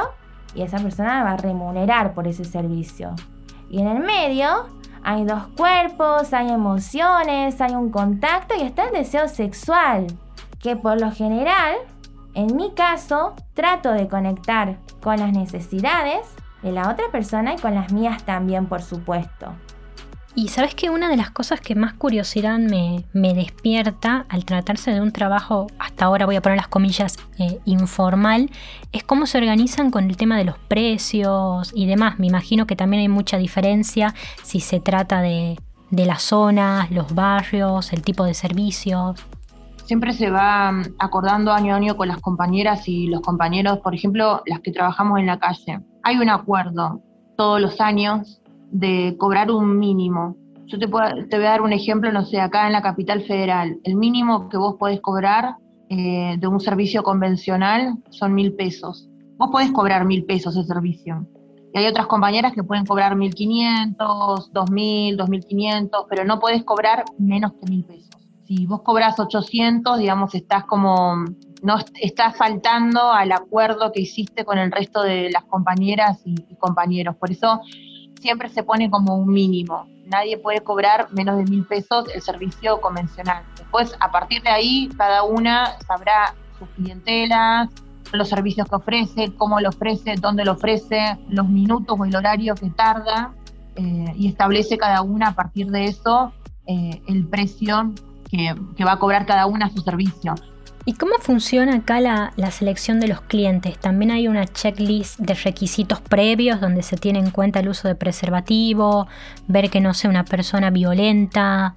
y 0.55 0.63
esa 0.63 0.79
persona 0.79 1.19
me 1.19 1.23
va 1.23 1.31
a 1.33 1.37
remunerar 1.37 2.13
por 2.13 2.27
ese 2.27 2.43
servicio. 2.43 3.13
Y 3.69 3.79
en 3.79 3.87
el 3.87 3.99
medio 3.99 4.65
hay 5.03 5.25
dos 5.25 5.47
cuerpos, 5.57 6.33
hay 6.33 6.49
emociones, 6.49 7.59
hay 7.61 7.75
un 7.75 7.89
contacto 7.89 8.55
y 8.55 8.61
está 8.61 8.85
el 8.85 8.93
deseo 8.93 9.27
sexual, 9.27 10.07
que 10.59 10.75
por 10.75 10.99
lo 10.99 11.11
general, 11.11 11.75
en 12.33 12.55
mi 12.55 12.73
caso, 12.73 13.35
trato 13.53 13.91
de 13.91 14.07
conectar 14.07 14.77
con 15.01 15.17
las 15.19 15.31
necesidades 15.31 16.27
de 16.61 16.71
la 16.71 16.89
otra 16.89 17.05
persona 17.11 17.53
y 17.53 17.57
con 17.57 17.73
las 17.73 17.91
mías 17.91 18.23
también, 18.23 18.67
por 18.67 18.81
supuesto. 18.81 19.53
Y 20.33 20.47
sabes 20.47 20.75
que 20.75 20.89
una 20.89 21.09
de 21.09 21.17
las 21.17 21.29
cosas 21.29 21.59
que 21.59 21.75
más 21.75 21.93
curiosidad 21.93 22.57
me, 22.57 23.03
despierta 23.13 24.25
al 24.29 24.45
tratarse 24.45 24.91
de 24.91 25.01
un 25.01 25.11
trabajo, 25.11 25.67
hasta 25.77 26.05
ahora 26.05 26.25
voy 26.25 26.37
a 26.37 26.41
poner 26.41 26.57
las 26.57 26.69
comillas, 26.69 27.17
eh, 27.37 27.59
informal, 27.65 28.49
es 28.93 29.03
cómo 29.03 29.25
se 29.25 29.39
organizan 29.39 29.91
con 29.91 30.09
el 30.09 30.15
tema 30.15 30.37
de 30.37 30.45
los 30.45 30.57
precios 30.57 31.71
y 31.75 31.85
demás. 31.85 32.17
Me 32.17 32.27
imagino 32.27 32.65
que 32.65 32.77
también 32.77 33.01
hay 33.01 33.09
mucha 33.09 33.37
diferencia 33.37 34.15
si 34.41 34.61
se 34.61 34.79
trata 34.79 35.21
de, 35.21 35.59
de 35.89 36.05
las 36.05 36.23
zonas, 36.23 36.89
los 36.91 37.13
barrios, 37.13 37.91
el 37.91 38.01
tipo 38.01 38.23
de 38.23 38.33
servicios. 38.33 39.25
Siempre 39.83 40.13
se 40.13 40.29
va 40.29 40.71
mm, 40.71 40.95
acordando 40.99 41.51
año 41.51 41.73
a 41.73 41.77
año 41.77 41.97
con 41.97 42.07
las 42.07 42.21
compañeras 42.21 42.87
y 42.87 43.07
los 43.07 43.19
compañeros, 43.19 43.79
por 43.79 43.93
ejemplo, 43.93 44.41
las 44.45 44.61
que 44.61 44.71
trabajamos 44.71 45.19
en 45.19 45.25
la 45.25 45.39
calle. 45.39 45.81
Hay 46.03 46.15
un 46.17 46.29
acuerdo 46.29 47.01
todos 47.35 47.59
los 47.59 47.81
años 47.81 48.40
de 48.71 49.15
cobrar 49.17 49.51
un 49.51 49.77
mínimo. 49.77 50.35
Yo 50.65 50.79
te, 50.79 50.87
te 50.87 51.37
voy 51.37 51.45
a 51.45 51.49
dar 51.49 51.61
un 51.61 51.73
ejemplo, 51.73 52.11
no 52.11 52.25
sé, 52.25 52.39
acá 52.39 52.65
en 52.67 52.73
la 52.73 52.81
capital 52.81 53.21
federal, 53.23 53.79
el 53.83 53.95
mínimo 53.95 54.49
que 54.49 54.57
vos 54.57 54.75
podés 54.79 55.01
cobrar 55.01 55.57
eh, 55.89 56.37
de 56.39 56.47
un 56.47 56.61
servicio 56.61 57.03
convencional 57.03 57.97
son 58.11 58.33
mil 58.33 58.53
pesos. 58.53 59.09
Vos 59.37 59.49
podés 59.51 59.71
cobrar 59.71 60.05
mil 60.05 60.23
pesos 60.23 60.55
de 60.55 60.63
servicio. 60.63 61.27
Y 61.73 61.79
hay 61.79 61.85
otras 61.85 62.07
compañeras 62.07 62.53
que 62.53 62.63
pueden 62.63 62.85
cobrar 62.85 63.17
mil 63.17 63.33
quinientos, 63.33 64.51
dos 64.53 64.71
mil, 64.71 65.17
dos 65.17 65.27
mil 65.27 65.43
quinientos, 65.43 66.05
pero 66.09 66.23
no 66.23 66.39
podés 66.39 66.63
cobrar 66.63 67.03
menos 67.17 67.51
que 67.53 67.69
mil 67.69 67.83
pesos. 67.83 68.09
Si 68.45 68.65
vos 68.65 68.83
cobras 68.83 69.19
800, 69.19 69.99
digamos, 69.99 70.33
estás 70.33 70.63
como, 70.63 71.25
no 71.61 71.75
estás 71.99 72.37
faltando 72.37 73.11
al 73.11 73.33
acuerdo 73.33 73.91
que 73.91 74.01
hiciste 74.01 74.45
con 74.45 74.57
el 74.57 74.71
resto 74.71 75.03
de 75.03 75.29
las 75.29 75.43
compañeras 75.43 76.21
y 76.23 76.55
compañeros. 76.55 77.17
Por 77.17 77.31
eso 77.31 77.61
siempre 78.21 78.49
se 78.49 78.63
pone 78.63 78.89
como 78.89 79.15
un 79.15 79.33
mínimo. 79.33 79.87
Nadie 80.05 80.37
puede 80.37 80.61
cobrar 80.61 81.07
menos 81.11 81.37
de 81.37 81.45
mil 81.45 81.65
pesos 81.65 82.05
el 82.13 82.21
servicio 82.21 82.79
convencional. 82.79 83.43
Después, 83.57 83.95
a 83.99 84.11
partir 84.11 84.41
de 84.43 84.49
ahí, 84.49 84.89
cada 84.97 85.23
una 85.23 85.77
sabrá 85.85 86.35
sus 86.59 86.69
clientelas, 86.69 87.69
los 88.11 88.29
servicios 88.29 88.67
que 88.67 88.75
ofrece, 88.75 89.33
cómo 89.37 89.59
lo 89.59 89.69
ofrece, 89.69 90.15
dónde 90.15 90.45
lo 90.45 90.53
ofrece, 90.53 91.17
los 91.29 91.47
minutos 91.47 91.97
o 91.99 92.05
el 92.05 92.15
horario 92.15 92.55
que 92.55 92.69
tarda, 92.69 93.33
eh, 93.75 94.13
y 94.15 94.27
establece 94.27 94.77
cada 94.77 95.01
una 95.01 95.29
a 95.29 95.35
partir 95.35 95.71
de 95.71 95.85
eso 95.85 96.33
eh, 96.67 97.01
el 97.07 97.25
precio 97.27 97.93
que, 98.29 98.53
que, 98.75 98.83
va 98.83 98.93
a 98.93 98.99
cobrar 98.99 99.25
cada 99.25 99.45
una 99.45 99.69
su 99.69 99.81
servicio. 99.81 100.35
¿Y 100.83 100.93
cómo 100.93 101.13
funciona 101.19 101.75
acá 101.75 101.99
la, 102.01 102.51
selección 102.51 102.99
de 102.99 103.07
los 103.07 103.21
clientes? 103.21 103.77
¿También 103.77 104.09
hay 104.09 104.27
una 104.27 104.47
checklist 104.47 105.19
de 105.19 105.35
requisitos 105.35 106.01
previos 106.01 106.59
donde 106.59 106.81
se 106.81 106.97
tiene 106.97 107.19
en 107.19 107.29
cuenta 107.29 107.59
el 107.59 107.69
uso 107.69 107.87
de 107.87 107.93
preservativo, 107.93 109.07
ver 109.47 109.69
que 109.69 109.79
no 109.79 109.93
sea 109.93 110.09
una 110.09 110.25
persona 110.25 110.71
violenta? 110.71 111.75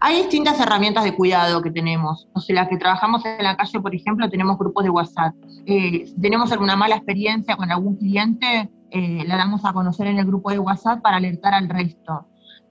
Hay 0.00 0.16
distintas 0.22 0.58
herramientas 0.58 1.04
de 1.04 1.14
cuidado 1.14 1.60
que 1.60 1.70
tenemos. 1.70 2.28
O 2.32 2.40
sea, 2.40 2.56
las 2.56 2.68
que 2.68 2.78
trabajamos 2.78 3.24
en 3.26 3.44
la 3.44 3.56
calle, 3.56 3.78
por 3.80 3.94
ejemplo, 3.94 4.28
tenemos 4.30 4.58
grupos 4.58 4.84
de 4.84 4.90
WhatsApp. 4.90 5.34
Eh, 5.66 6.06
si 6.06 6.20
tenemos 6.20 6.50
alguna 6.50 6.76
mala 6.76 6.96
experiencia 6.96 7.56
con 7.56 7.70
algún 7.70 7.96
cliente, 7.96 8.70
eh, 8.90 9.24
la 9.26 9.36
damos 9.36 9.66
a 9.66 9.74
conocer 9.74 10.06
en 10.06 10.18
el 10.18 10.24
grupo 10.24 10.50
de 10.50 10.58
WhatsApp 10.58 11.02
para 11.02 11.18
alertar 11.18 11.52
al 11.52 11.68
resto 11.68 12.26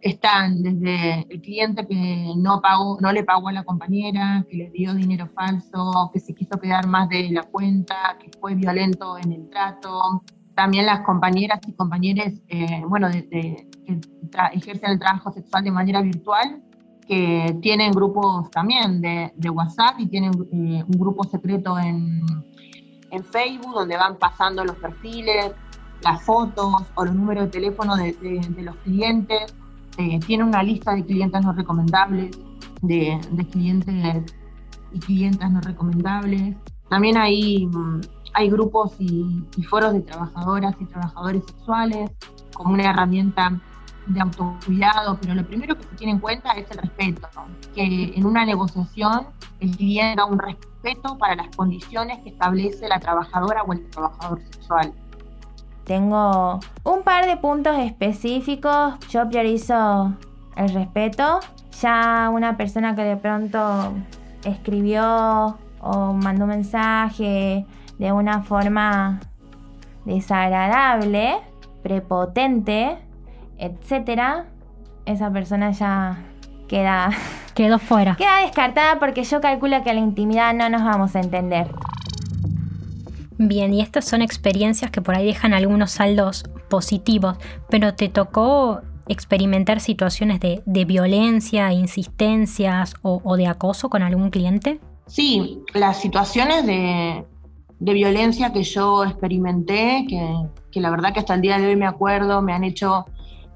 están 0.06 0.62
desde 0.62 1.26
el 1.30 1.42
cliente 1.42 1.88
que 1.88 2.34
no 2.38 2.62
pagó, 2.62 3.00
no 3.02 3.12
le 3.12 3.24
pagó 3.24 3.48
a 3.48 3.54
la 3.54 3.64
compañera, 3.64 4.46
que 4.48 4.56
le 4.56 4.70
dio 4.70 4.94
dinero 4.94 5.28
falso, 5.34 6.12
que 6.14 6.20
se 6.20 6.36
quiso 6.36 6.60
quedar 6.60 6.86
más 6.86 7.10
de 7.10 7.32
la 7.32 7.42
cuenta, 7.42 8.16
que 8.20 8.30
fue 8.40 8.54
violento 8.54 9.18
en 9.18 9.32
el 9.32 9.50
trato. 9.50 10.24
También 10.54 10.86
las 10.86 11.02
compañeras 11.02 11.60
y 11.68 11.74
compañeros, 11.74 12.34
eh, 12.50 12.84
bueno, 12.88 13.10
que 13.10 13.68
ejercen 14.54 14.92
el 14.92 15.00
trabajo 15.00 15.32
sexual 15.32 15.64
de 15.64 15.72
manera 15.72 16.04
virtual, 16.04 16.62
que 17.08 17.58
tienen 17.64 17.92
grupos 17.92 18.52
también 18.52 19.02
de, 19.02 19.50
WhatsApp 19.50 19.96
y 19.98 20.06
tienen 20.06 20.34
eh, 20.52 20.84
un 20.84 21.00
grupo 21.00 21.24
secreto 21.24 21.80
en, 21.80 22.22
en 23.10 23.24
Facebook 23.24 23.74
donde 23.74 23.98
van 23.98 24.20
pasando 24.20 24.64
los 24.64 24.76
perfiles, 24.76 25.52
las 26.04 26.22
fotos 26.22 26.84
o 26.94 27.06
los 27.06 27.16
números 27.16 27.46
de 27.46 27.50
teléfono 27.50 27.96
de 27.96 28.62
los 28.62 28.76
clientes 28.78 29.56
eh, 29.98 30.20
tiene 30.26 30.44
una 30.44 30.62
lista 30.62 30.94
de 30.94 31.06
clientes 31.06 31.42
no 31.42 31.54
recomendables, 31.54 32.38
de, 32.82 33.20
clientes 33.52 34.34
y 34.92 35.00
clientas 35.00 35.52
no 35.52 35.62
recomendables. 35.62 36.56
También 36.90 37.18
hay, 37.18 37.68
mm, 37.68 38.02
hay 38.34 38.50
grupos 38.50 38.94
y, 39.00 39.46
foros 39.70 39.94
de 39.94 40.02
trabajadoras 40.02 40.76
y 40.80 40.86
trabajadores 40.86 41.44
sexuales 41.46 42.12
como 42.54 42.74
una 42.74 42.90
herramienta 42.90 43.62
de 44.08 44.22
autocuidado, 44.22 45.18
pero 45.20 45.34
lo 45.34 45.48
primero 45.48 45.76
que 45.76 45.84
se 45.84 45.96
tiene 45.96 46.14
en 46.14 46.20
cuenta 46.20 46.52
es 46.52 46.70
el 46.70 46.78
respeto, 46.78 47.28
que 47.74 48.14
en 48.16 48.26
una 48.26 48.46
negociación 48.46 49.28
el 49.60 49.76
cliente 49.76 50.18
da 50.18 50.26
un 50.26 50.38
respeto 50.38 51.18
para 51.18 51.36
las 51.36 51.56
condiciones 51.56 52.20
que 52.20 52.30
establece 52.30 52.88
la 52.88 53.00
trabajadora 53.00 53.64
o 53.64 53.74
el 53.74 53.90
trabajador 53.90 54.42
sexual. 54.52 54.94
Tengo 55.86 56.60
un 56.84 57.04
par 57.04 57.26
de 57.26 57.38
puntos 57.38 57.78
específicos. 57.78 58.96
Yo 59.10 59.30
priorizo 59.30 60.14
el 60.56 60.70
respeto. 60.74 61.40
Ya 61.82 62.30
una 62.34 62.58
persona 62.58 62.96
que 62.96 63.04
de 63.04 63.18
pronto 63.18 63.94
escribió 64.44 65.58
o 65.80 66.14
mandó 66.14 66.46
un 66.46 66.50
mensaje 66.50 67.66
de 68.00 68.12
una 68.12 68.42
forma 68.42 69.20
desagradable, 70.06 71.38
prepotente, 71.84 72.98
etcétera, 73.58 74.46
esa 75.06 75.32
persona 75.32 75.72
ya 75.72 76.18
queda 76.68 77.10
quedó 77.54 77.80
fuera. 77.80 78.16
Queda 78.18 78.42
descartada 78.42 79.00
porque 79.00 79.24
yo 79.24 79.42
calculo 79.42 79.84
que 79.84 79.92
a 79.92 79.94
la 79.94 80.00
intimidad 80.00 80.54
no 80.54 80.70
nos 80.70 80.84
vamos 80.84 81.16
a 81.16 81.20
entender. 81.20 81.68
Bien, 83.46 83.72
y 83.76 83.82
estas 83.82 84.06
son 84.06 84.24
experiencias 84.24 84.90
que 84.90 85.04
por 85.04 85.16
ahí 85.16 85.28
dejan 85.28 85.54
algunos 85.54 85.92
saldos 85.92 86.46
positivos, 86.68 87.38
pero 87.70 87.94
¿te 87.94 88.10
tocó 88.10 88.82
experimentar 89.08 89.82
situaciones 89.82 90.40
de, 90.40 90.86
violencia, 90.86 91.72
insistencias 91.72 92.96
o, 93.04 93.38
de 93.38 93.46
acoso 93.46 93.90
con 93.90 94.02
algún 94.02 94.32
cliente? 94.32 94.80
Sí, 95.06 95.62
las 95.76 96.02
situaciones 96.02 96.66
de, 96.66 97.24
violencia 97.80 98.52
que 98.52 98.64
yo 98.64 99.04
experimenté, 99.04 100.08
que, 100.10 100.80
la 100.82 100.90
verdad 100.90 101.14
que 101.14 101.20
hasta 101.20 101.36
el 101.36 101.42
día 101.42 101.60
de 101.60 101.68
hoy 101.68 101.76
me 101.76 101.86
acuerdo, 101.86 102.42
me 102.42 102.52
han 102.52 102.64
hecho 102.64 103.06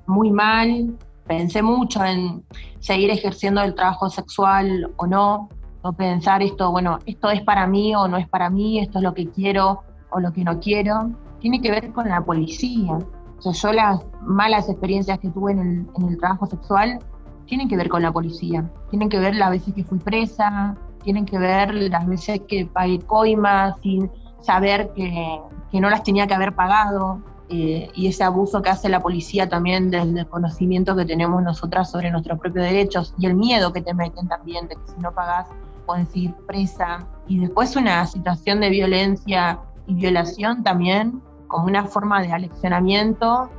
muy 0.06 0.30
mal. 0.30 1.00
Pensé 1.26 1.64
mucho 1.64 2.06
en 2.06 2.44
seguir 2.80 3.10
ejerciendo 3.10 3.62
el 3.64 3.74
trabajo 3.74 4.08
sexual 4.12 4.92
o 4.98 5.08
no, 5.08 5.50
o 5.82 5.94
pensar 5.94 6.42
esto, 6.42 6.72
bueno, 6.72 7.00
esto 7.06 7.30
es 7.30 7.42
para 7.42 7.66
mí 7.68 7.96
o 7.96 8.08
no 8.08 8.18
es 8.18 8.28
para 8.28 8.50
mí, 8.50 8.80
esto 8.80 9.00
es 9.00 9.04
lo 9.04 9.14
que 9.14 9.30
quiero 9.30 9.84
o 10.12 10.20
lo 10.20 10.32
que 10.34 10.44
no 10.44 10.60
quiero. 10.60 11.12
Tiene 11.40 11.62
que 11.62 11.72
ver 11.72 11.92
con 11.94 12.10
la 12.10 12.22
policía. 12.22 12.98
O 13.38 13.42
sea, 13.42 13.54
yo 13.54 13.74
las 13.74 14.02
malas 14.22 14.68
experiencias 14.68 15.20
que 15.20 15.30
tuve 15.30 15.54
en 15.54 15.88
el, 16.08 16.18
trabajo 16.18 16.46
sexual 16.46 17.00
tienen 17.46 17.70
que 17.70 17.78
ver 17.78 17.88
con 17.88 18.02
la 18.02 18.12
policía, 18.12 18.70
tienen 18.90 19.10
que 19.10 19.20
ver 19.20 19.36
las 19.36 19.50
veces 19.50 19.74
que 19.74 19.84
fui 19.84 19.98
presa, 19.98 20.76
tienen 21.04 21.26
que 21.26 21.40
ver 21.40 21.74
las 21.74 22.06
veces 22.06 22.42
que 22.48 22.66
pagué 22.66 23.00
coimas 23.00 23.76
sin 23.82 24.12
saber 24.42 24.92
que, 24.94 25.40
no 25.74 25.90
las 25.90 26.04
tenía 26.04 26.28
que 26.28 26.34
haber 26.34 26.54
pagado, 26.54 27.22
eh, 27.48 27.90
y 27.96 28.08
ese 28.08 28.24
abuso 28.24 28.62
que 28.62 28.70
hace 28.70 28.90
la 28.90 29.00
policía 29.00 29.50
también 29.50 29.90
del 29.90 30.14
desconocimiento 30.14 30.96
que 30.96 31.06
tenemos 31.06 31.42
nosotras 31.42 31.90
sobre 31.90 32.12
nuestros 32.12 32.40
propios 32.40 32.66
derechos 32.66 33.16
y 33.18 33.26
el 33.26 33.34
miedo 33.34 33.74
que 33.74 33.82
te 33.82 33.94
meten 33.96 34.28
también 34.28 34.68
de 34.68 34.76
que 34.76 34.92
si 34.94 35.00
no 35.00 35.12
pagas 35.12 35.48
puedes 35.90 36.16
ir 36.16 36.36
presa. 36.46 37.08
Y 37.28 37.40
después 37.40 37.76
una 37.76 38.06
situación 38.06 38.60
de 38.60 38.70
violencia 38.70 39.60
y 39.88 39.96
violación 39.96 40.62
también 40.62 41.20
como 41.48 41.66
una 41.66 41.84
forma 41.86 42.22
de 42.22 42.32
aleccionamiento, 42.32 43.50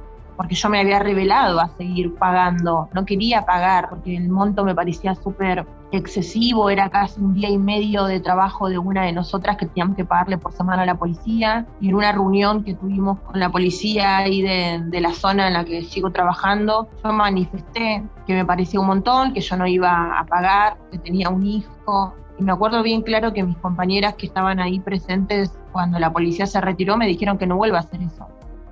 porque 0.40 0.54
yo 0.54 0.70
me 0.70 0.80
había 0.80 0.98
revelado 0.98 1.60
a 1.60 1.68
seguir 1.76 2.14
pagando, 2.14 2.88
no 2.94 3.04
quería 3.04 3.44
pagar, 3.44 3.90
porque 3.90 4.16
el 4.16 4.30
monto 4.30 4.64
me 4.64 4.74
parecía 4.74 5.14
súper 5.14 5.66
excesivo, 5.92 6.70
era 6.70 6.88
casi 6.88 7.20
un 7.20 7.34
día 7.34 7.50
y 7.50 7.58
medio 7.58 8.06
de 8.06 8.20
trabajo 8.20 8.70
de 8.70 8.78
una 8.78 9.02
de 9.02 9.12
nosotras 9.12 9.58
que 9.58 9.66
teníamos 9.66 9.96
que 9.96 10.06
pagarle 10.06 10.38
por 10.38 10.54
semana 10.54 10.84
a 10.84 10.86
la 10.86 10.94
policía, 10.94 11.66
y 11.78 11.90
en 11.90 11.94
una 11.94 12.12
reunión 12.12 12.64
que 12.64 12.72
tuvimos 12.72 13.18
con 13.20 13.38
la 13.38 13.50
policía 13.50 14.16
ahí 14.16 14.40
de, 14.40 14.80
de 14.82 15.00
la 15.02 15.12
zona 15.12 15.48
en 15.48 15.52
la 15.52 15.64
que 15.66 15.82
sigo 15.82 16.10
trabajando, 16.10 16.88
yo 17.04 17.12
manifesté 17.12 18.02
que 18.26 18.32
me 18.32 18.46
parecía 18.46 18.80
un 18.80 18.86
montón, 18.86 19.34
que 19.34 19.42
yo 19.42 19.58
no 19.58 19.66
iba 19.66 20.18
a 20.18 20.24
pagar, 20.24 20.78
que 20.90 20.96
tenía 20.96 21.28
un 21.28 21.44
hijo, 21.44 22.14
y 22.38 22.42
me 22.42 22.52
acuerdo 22.52 22.82
bien 22.82 23.02
claro 23.02 23.34
que 23.34 23.42
mis 23.42 23.58
compañeras 23.58 24.14
que 24.14 24.24
estaban 24.24 24.58
ahí 24.58 24.80
presentes 24.80 25.52
cuando 25.70 25.98
la 25.98 26.10
policía 26.10 26.46
se 26.46 26.62
retiró 26.62 26.96
me 26.96 27.06
dijeron 27.06 27.36
que 27.36 27.46
no 27.46 27.58
vuelva 27.58 27.76
a 27.76 27.80
hacer 27.80 28.00
eso. 28.00 28.26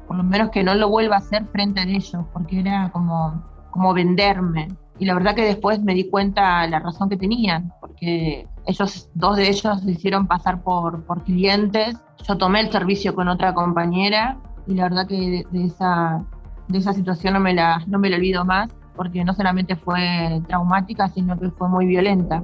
Por 0.09 0.17
lo 0.17 0.25
menos 0.25 0.51
que 0.51 0.65
no 0.65 0.75
lo 0.75 0.89
vuelva 0.89 1.17
a 1.17 1.19
hacer 1.19 1.45
frente 1.47 1.81
a 1.81 1.85
ellos, 1.85 2.25
porque 2.33 2.61
era 2.61 2.91
como, 2.91 3.45
como 3.71 3.95
venderme. 3.95 4.69
Y 4.99 5.05
la 5.05 5.15
verdad 5.15 5.35
que 5.35 5.45
después 5.45 5.81
me 5.81 5.95
di 5.95 6.09
cuenta 6.09 6.67
la 6.67 6.81
razón 6.81 7.09
que 7.09 7.17
tenían, 7.17 7.73
porque 7.81 8.49
ellos, 8.67 9.11
dos 9.15 9.37
de 9.37 9.49
ellos 9.49 9.81
se 9.83 9.91
hicieron 9.91 10.27
pasar 10.27 10.63
por, 10.63 11.05
por 11.05 11.23
clientes. 11.25 11.97
Yo 12.27 12.37
tomé 12.37 12.61
el 12.61 12.73
servicio 12.73 13.15
con 13.15 13.29
otra 13.29 13.55
compañera 13.55 14.39
y 14.67 14.75
la 14.75 14.85
verdad 14.85 15.07
que 15.07 15.45
de, 15.51 15.65
esa, 15.65 16.25
de 16.69 16.79
esa 16.79 16.93
situación 16.93 17.35
no 17.35 17.41
me, 17.41 17.55
la, 17.55 17.83
no 17.87 17.99
me 17.99 18.11
la 18.11 18.17
olvido 18.17 18.45
más, 18.45 18.71
porque 18.97 19.25
no 19.25 19.33
solamente 19.35 19.77
fue 19.77 20.43
traumática, 20.49 21.09
sino 21.09 21.39
que 21.39 21.51
fue 21.51 21.69
muy 21.69 21.87
violenta. 21.87 22.43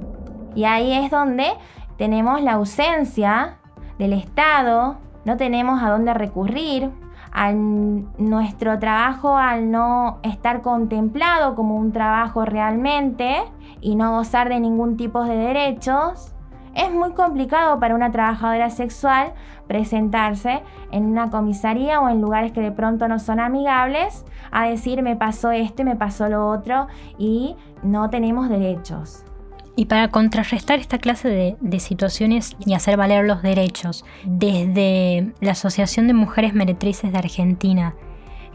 Y 0.55 0.63
ahí 0.63 0.93
es 0.93 1.11
donde 1.11 1.51
tenemos 1.97 2.41
la 2.41 2.53
ausencia 2.53 3.57
del 3.99 4.13
Estado, 4.13 4.97
no 5.25 5.37
tenemos 5.37 5.83
a 5.83 5.89
dónde 5.89 6.13
recurrir, 6.13 6.89
al 7.35 8.05
nuestro 8.17 8.79
trabajo 8.79 9.35
al 9.35 9.69
no 9.69 10.19
estar 10.23 10.61
contemplado 10.61 11.53
como 11.55 11.75
un 11.75 11.91
trabajo 11.91 12.45
realmente 12.45 13.43
y 13.81 13.95
no 13.95 14.15
gozar 14.15 14.47
de 14.47 14.61
ningún 14.61 14.95
tipo 14.95 15.25
de 15.25 15.35
derechos, 15.35 16.33
es 16.75 16.91
muy 16.93 17.11
complicado 17.11 17.77
para 17.81 17.93
una 17.93 18.09
trabajadora 18.09 18.69
sexual 18.69 19.33
presentarse 19.67 20.63
en 20.91 21.05
una 21.05 21.29
comisaría 21.29 21.99
o 21.99 22.07
en 22.07 22.21
lugares 22.21 22.53
que 22.53 22.61
de 22.61 22.71
pronto 22.71 23.09
no 23.09 23.19
son 23.19 23.41
amigables 23.41 24.25
a 24.51 24.67
decir 24.67 25.03
me 25.03 25.17
pasó 25.17 25.51
esto 25.51 25.81
y 25.81 25.85
me 25.85 25.97
pasó 25.97 26.29
lo 26.29 26.47
otro 26.47 26.87
y 27.17 27.57
no 27.83 28.09
tenemos 28.09 28.47
derechos. 28.47 29.24
Y 29.77 29.85
para 29.85 30.09
contrarrestar 30.09 30.79
esta 30.79 30.99
clase 30.99 31.57
de, 31.59 31.79
situaciones 31.79 32.55
y 32.65 32.73
hacer 32.73 32.95
valer 32.95 33.25
los 33.25 33.41
derechos, 33.41 34.05
desde 34.25 35.33
la 35.41 35.51
Asociación 35.51 36.07
de 36.07 36.13
Mujeres 36.13 36.53
Meretrices 36.53 37.11
de 37.11 37.17
Argentina, 37.17 37.93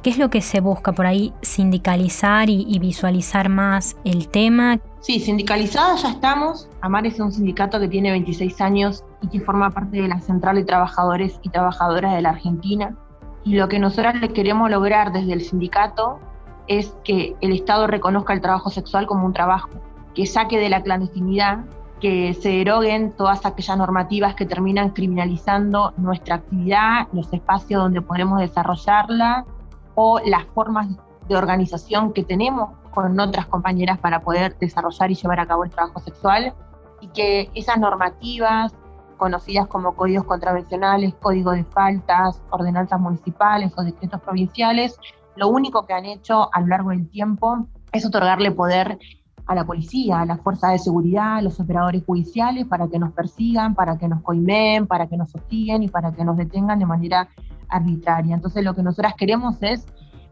¿qué 0.02 0.09
es 0.09 0.18
lo 0.18 0.30
que 0.30 0.40
se 0.40 0.61
busca 0.61 0.92
por 0.92 1.04
ahí? 1.04 1.35
¿Sindicalizar 1.42 2.48
y, 2.48 2.78
visualizar 2.78 3.50
más 3.50 3.96
el 4.04 4.28
tema? 4.28 4.80
Sí, 5.00 5.20
sindicalizadas 5.20 6.02
ya 6.02 6.11
estamos. 6.11 6.70
AMAR 6.80 7.06
es 7.06 7.20
un 7.20 7.33
sindicato 7.33 7.78
que 7.78 7.88
tiene 7.88 8.11
26 8.12 8.59
años 8.62 9.04
y 9.20 9.28
que 9.28 9.40
forma 9.40 9.70
parte 9.70 10.00
de 10.00 10.09
la 10.09 10.20
Central 10.20 10.56
de 10.56 10.64
Trabajadores 10.64 11.38
y 11.42 11.50
Trabajadoras 11.50 12.14
de 12.14 12.22
la 12.22 12.30
Argentina. 12.30 12.96
Y 13.44 13.56
lo 13.56 13.68
que 13.68 13.78
nosotros 13.78 14.14
le 14.20 14.30
queremos 14.30 14.70
lograr 14.70 15.12
desde 15.12 15.35
el 15.35 15.42
sindicato 15.42 16.18
es 16.66 16.94
que 17.04 17.35
el 17.42 17.52
Estado 17.52 17.87
reconozca 17.87 18.33
el 18.33 18.40
trabajo 18.40 18.70
sexual 18.70 19.06
como 19.06 19.26
un 19.26 19.33
trabajo 19.33 19.68
que 20.20 20.26
saque 20.26 20.59
de 20.59 20.68
la 20.68 20.83
clandestinidad, 20.83 21.64
que 21.98 22.35
se 22.35 22.50
deroguen 22.50 23.12
todas 23.12 23.46
aquellas 23.46 23.78
normativas 23.78 24.35
que 24.35 24.44
terminan 24.44 24.90
criminalizando 24.90 25.94
nuestra 25.96 26.35
actividad, 26.35 27.09
los 27.14 27.33
espacios 27.33 27.83
donde 27.83 28.02
podemos 28.02 28.38
desarrollarla 28.38 29.46
o 29.94 30.20
las 30.26 30.44
formas 30.48 30.88
de 31.26 31.37
organización 31.38 32.12
que 32.12 32.22
tenemos 32.22 32.68
con 32.90 33.18
otras 33.18 33.46
compañeras 33.46 33.96
para 33.98 34.20
poder 34.20 34.59
desarrollar 34.59 35.11
y 35.11 35.14
llevar 35.14 35.40
a 35.40 35.46
cabo 35.46 35.64
el 35.64 35.70
trabajo 35.70 36.00
sexual 36.00 36.52
y 37.00 37.09
que 37.09 37.50
esas 37.54 37.78
normativas 37.78 38.74
conocidas 39.16 39.68
como 39.68 39.94
códigos 39.96 40.24
contravencionales, 40.24 41.14
código 41.14 41.52
de 41.52 41.64
faltas, 41.64 42.42
ordenanzas 42.50 43.00
municipales 43.00 43.72
o 43.74 43.83
decretos 43.83 44.20
provinciales, 44.20 45.00
lo 45.37 45.48
único 45.48 45.87
que 45.87 45.94
han 45.94 46.04
hecho 46.04 46.50
a 46.52 46.61
lo 46.61 46.66
largo 46.66 46.90
del 46.90 47.09
tiempo 47.09 47.66
es 47.90 48.04
otorgarle 48.04 48.50
poder 48.50 48.98
a 49.51 49.55
la 49.57 49.65
policía, 49.65 50.21
a 50.21 50.27
las 50.27 50.41
fuerzas 50.41 50.71
de 50.71 50.79
seguridad, 50.79 51.39
a 51.39 51.43
los 51.43 51.59
operadores 51.59 52.05
judiciales 52.07 52.67
para 52.67 52.87
que 52.87 53.01
nos 53.01 53.13
persigan, 53.13 53.75
para 53.75 53.99
que 53.99 54.07
nos 54.07 54.23
coimen, 54.23 54.87
para 54.87 55.09
que 55.09 55.17
nos 55.17 55.35
hostiguen 55.35 55.83
y 55.83 55.89
para 55.89 56.13
que 56.13 56.25
nos 56.25 56.37
detengan 56.37 56.79
de 56.79 56.87
manera 56.87 57.29
arbitraria. 57.69 58.37
Entonces 58.37 58.63
lo 58.63 58.77
que 58.77 58.85
nosotras 58.85 59.15
queremos 59.19 59.61
es 59.61 59.85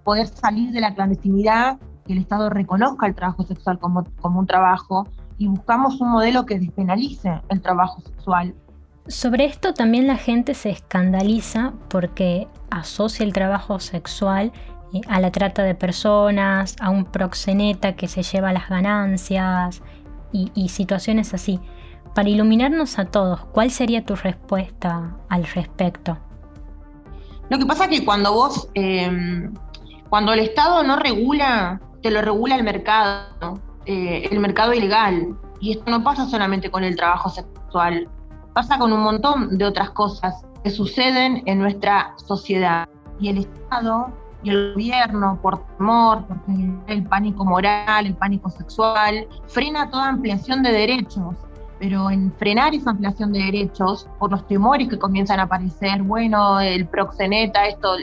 poder 0.04 0.28
salir 0.28 0.70
de 0.70 0.80
la 0.80 0.94
clandestinidad, 0.94 1.80
que 2.06 2.12
el 2.12 2.20
Estado 2.20 2.48
reconozca 2.48 3.08
el 3.08 3.16
trabajo 3.16 3.42
sexual 3.42 3.80
como, 3.80 4.04
como 4.20 4.38
un 4.38 4.46
trabajo 4.46 5.08
y 5.36 5.48
buscamos 5.48 6.00
un 6.00 6.10
modelo 6.10 6.46
que 6.46 6.60
despenalice 6.60 7.42
el 7.48 7.60
trabajo 7.60 8.00
sexual. 8.02 8.54
Sobre 9.08 9.46
esto 9.46 9.74
también 9.74 10.06
la 10.06 10.16
gente 10.16 10.54
se 10.54 10.70
escandaliza 10.70 11.72
porque 11.88 12.46
asocia 12.70 13.26
el 13.26 13.32
trabajo 13.32 13.80
sexual 13.80 14.52
a 15.08 15.20
la 15.20 15.30
trata 15.30 15.62
de 15.62 15.74
personas, 15.74 16.76
a 16.80 16.90
un 16.90 17.04
proxeneta 17.04 17.94
que 17.94 18.08
se 18.08 18.22
lleva 18.22 18.52
las 18.52 18.68
ganancias 18.68 19.82
y, 20.32 20.68
situaciones 20.68 21.34
así. 21.34 21.60
Para 22.14 22.28
iluminarnos 22.28 22.98
a 22.98 23.06
todos, 23.06 23.44
¿cuál 23.46 23.70
sería 23.70 24.04
tu 24.04 24.16
respuesta 24.16 25.16
al 25.28 25.44
respecto? 25.44 26.18
Lo 27.48 27.58
que 27.58 27.66
pasa 27.66 27.84
es 27.84 27.90
que 27.90 28.04
cuando 28.04 28.32
vos, 28.32 28.68
em, 28.74 29.54
cuando 30.08 30.32
el 30.32 30.40
Estado 30.40 30.82
no 30.82 30.96
regula, 30.96 31.80
te 32.02 32.10
lo 32.10 32.20
regula 32.20 32.56
el 32.56 32.62
mercado, 32.62 33.60
eh, 33.86 34.28
el 34.30 34.38
mercado 34.40 34.72
ilegal. 34.72 35.36
Y 35.60 35.72
esto 35.72 35.90
no 35.90 36.02
pasa 36.02 36.26
solamente 36.26 36.70
con 36.70 36.84
el 36.84 36.96
trabajo 36.96 37.30
sexual, 37.30 38.08
pasa 38.52 38.78
con 38.78 38.92
un 38.92 39.00
montón 39.00 39.58
de 39.58 39.64
otras 39.64 39.90
cosas 39.90 40.44
que 40.62 40.70
suceden 40.70 41.42
en 41.46 41.58
nuestra 41.58 42.14
sociedad. 42.16 42.88
Y 43.20 43.28
el 43.30 43.38
Estado 43.38 44.12
y 44.42 44.50
el 44.50 44.72
gobierno, 44.72 45.38
por 45.42 45.64
temor, 45.76 46.24
porque 46.26 46.70
el 46.86 47.04
pánico 47.04 47.44
moral, 47.44 48.06
el 48.06 48.14
pánico 48.14 48.50
sexual, 48.50 49.26
frena 49.46 49.90
toda 49.90 50.08
ampliación 50.08 50.62
de 50.62 50.72
derechos. 50.72 51.36
Pero 51.78 52.10
en 52.10 52.32
frenar 52.32 52.74
esa 52.74 52.90
ampliación 52.90 53.32
de 53.32 53.40
derechos, 53.40 54.08
por 54.18 54.30
los 54.30 54.46
temores 54.46 54.88
que 54.88 54.98
comienzan 54.98 55.38
a 55.40 55.44
aparecer, 55.44 56.02
bueno, 56.02 56.60
el 56.60 56.86
proxeneta, 56.86 57.66
esto, 57.66 57.96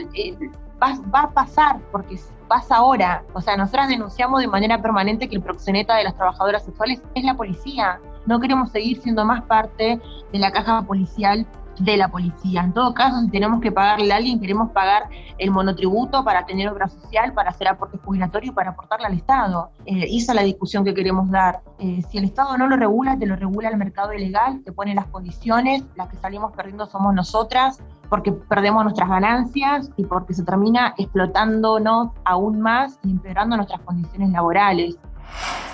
va, 0.82 0.98
va, 1.14 1.20
a 1.22 1.30
pasar, 1.30 1.80
porque 1.92 2.18
pasa 2.48 2.76
ahora. 2.76 3.22
O 3.34 3.40
sea, 3.40 3.56
nosotras 3.56 3.88
denunciamos 3.88 4.40
de 4.40 4.48
manera 4.48 4.80
permanente 4.80 5.28
que 5.28 5.36
el 5.36 5.42
proxeneta 5.42 5.96
de 5.96 6.04
las 6.04 6.16
trabajadoras 6.16 6.64
sexuales 6.64 7.02
es 7.14 7.24
la 7.24 7.34
policía. 7.34 8.00
No 8.24 8.40
queremos 8.40 8.70
seguir 8.70 9.00
siendo 9.02 9.24
más 9.24 9.42
parte 9.42 10.00
de 10.32 10.38
la 10.38 10.50
caja 10.50 10.82
policial 10.82 11.46
de 11.78 11.96
la 11.96 12.08
policía. 12.08 12.62
En 12.62 12.72
todo 12.72 12.94
caso, 12.94 13.20
si 13.20 13.30
tenemos 13.30 13.60
que 13.60 13.72
pagarle 13.72 14.12
a 14.12 14.16
alguien, 14.16 14.40
queremos 14.40 14.70
pagar 14.70 15.04
el 15.38 15.50
monotributo 15.50 16.24
para 16.24 16.46
tener 16.46 16.68
obra 16.68 16.88
social, 16.88 17.32
para 17.32 17.50
hacer 17.50 17.68
aporte 17.68 17.98
jubilatorio, 17.98 18.54
para 18.54 18.70
aportarle 18.70 19.06
al 19.06 19.14
Estado. 19.14 19.70
Eh, 19.84 20.06
esa 20.10 20.32
es 20.32 20.36
la 20.36 20.42
discusión 20.42 20.84
que 20.84 20.94
queremos 20.94 21.30
dar. 21.30 21.60
Eh, 21.78 22.02
si 22.08 22.18
el 22.18 22.24
Estado 22.24 22.56
no 22.56 22.66
lo 22.66 22.76
regula, 22.76 23.18
te 23.18 23.26
lo 23.26 23.36
regula 23.36 23.68
el 23.68 23.76
mercado 23.76 24.12
ilegal, 24.12 24.62
te 24.64 24.72
pone 24.72 24.94
las 24.94 25.06
condiciones, 25.06 25.84
las 25.96 26.08
que 26.08 26.16
salimos 26.16 26.52
perdiendo 26.52 26.86
somos 26.86 27.14
nosotras, 27.14 27.78
porque 28.08 28.32
perdemos 28.32 28.84
nuestras 28.84 29.08
ganancias 29.08 29.90
y 29.96 30.04
porque 30.04 30.34
se 30.34 30.44
termina 30.44 30.94
explotándonos 30.96 32.10
aún 32.24 32.60
más 32.60 32.98
y 33.02 33.10
empeorando 33.10 33.56
nuestras 33.56 33.80
condiciones 33.80 34.30
laborales 34.30 34.96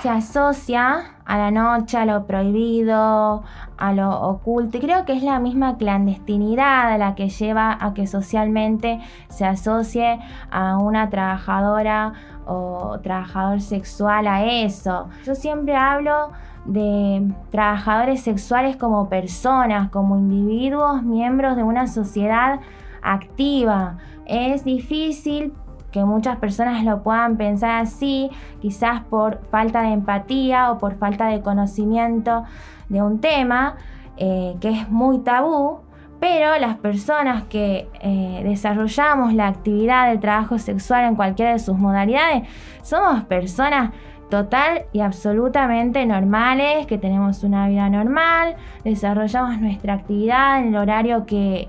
se 0.02 0.08
asocia 0.08 1.16
a 1.24 1.38
la 1.38 1.50
noche, 1.50 1.96
a 1.96 2.04
lo 2.04 2.26
prohibido, 2.26 3.44
a 3.78 3.92
lo 3.92 4.10
oculto. 4.10 4.78
Y 4.78 4.80
creo 4.80 5.04
que 5.04 5.12
es 5.12 5.22
la 5.22 5.38
misma 5.38 5.76
clandestinidad 5.76 6.98
la 6.98 7.14
que 7.14 7.28
lleva 7.28 7.76
a 7.80 7.94
que 7.94 8.06
socialmente 8.06 9.00
se 9.28 9.44
asocie 9.44 10.18
a 10.50 10.78
una 10.78 11.08
trabajadora 11.10 12.12
o 12.46 12.98
trabajador 13.02 13.60
sexual 13.60 14.26
a 14.26 14.44
eso. 14.44 15.08
Yo 15.24 15.34
siempre 15.34 15.76
hablo 15.76 16.32
de 16.64 17.32
trabajadores 17.50 18.22
sexuales 18.22 18.76
como 18.76 19.08
personas, 19.08 19.90
como 19.90 20.16
individuos, 20.16 21.02
miembros 21.02 21.56
de 21.56 21.62
una 21.62 21.86
sociedad 21.86 22.60
activa. 23.02 23.98
Es 24.26 24.64
difícil 24.64 25.52
que 25.92 26.04
muchas 26.04 26.38
personas 26.38 26.84
lo 26.84 27.02
puedan 27.02 27.36
pensar 27.36 27.82
así, 27.82 28.30
quizás 28.60 29.02
por 29.02 29.40
falta 29.50 29.82
de 29.82 29.92
empatía 29.92 30.72
o 30.72 30.78
por 30.78 30.94
falta 30.94 31.26
de 31.26 31.42
conocimiento 31.42 32.44
de 32.88 33.02
un 33.02 33.20
tema 33.20 33.76
eh, 34.16 34.56
que 34.60 34.70
es 34.70 34.88
muy 34.90 35.18
tabú, 35.20 35.80
pero 36.18 36.58
las 36.58 36.76
personas 36.76 37.44
que 37.44 37.88
eh, 38.00 38.42
desarrollamos 38.44 39.34
la 39.34 39.48
actividad 39.48 40.08
del 40.08 40.20
trabajo 40.20 40.58
sexual 40.58 41.04
en 41.04 41.16
cualquiera 41.16 41.52
de 41.52 41.58
sus 41.58 41.76
modalidades, 41.76 42.48
somos 42.82 43.24
personas 43.24 43.90
total 44.30 44.86
y 44.92 45.00
absolutamente 45.00 46.06
normales, 46.06 46.86
que 46.86 46.96
tenemos 46.96 47.44
una 47.44 47.68
vida 47.68 47.90
normal, 47.90 48.54
desarrollamos 48.82 49.60
nuestra 49.60 49.94
actividad 49.94 50.60
en 50.60 50.68
el 50.68 50.76
horario 50.76 51.26
que 51.26 51.68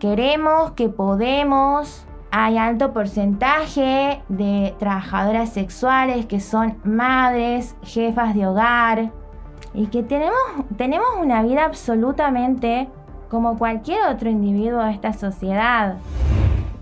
queremos, 0.00 0.72
que 0.72 0.88
podemos, 0.88 2.06
hay 2.30 2.58
alto 2.58 2.92
porcentaje 2.92 4.22
de 4.28 4.74
trabajadoras 4.78 5.52
sexuales 5.52 6.26
que 6.26 6.40
son 6.40 6.78
madres, 6.84 7.74
jefas 7.82 8.34
de 8.34 8.46
hogar 8.46 9.10
y 9.74 9.86
que 9.86 10.02
tenemos, 10.02 10.38
tenemos 10.76 11.08
una 11.20 11.42
vida 11.42 11.64
absolutamente 11.64 12.88
como 13.28 13.58
cualquier 13.58 14.02
otro 14.08 14.30
individuo 14.30 14.82
de 14.82 14.92
esta 14.92 15.12
sociedad. 15.12 15.96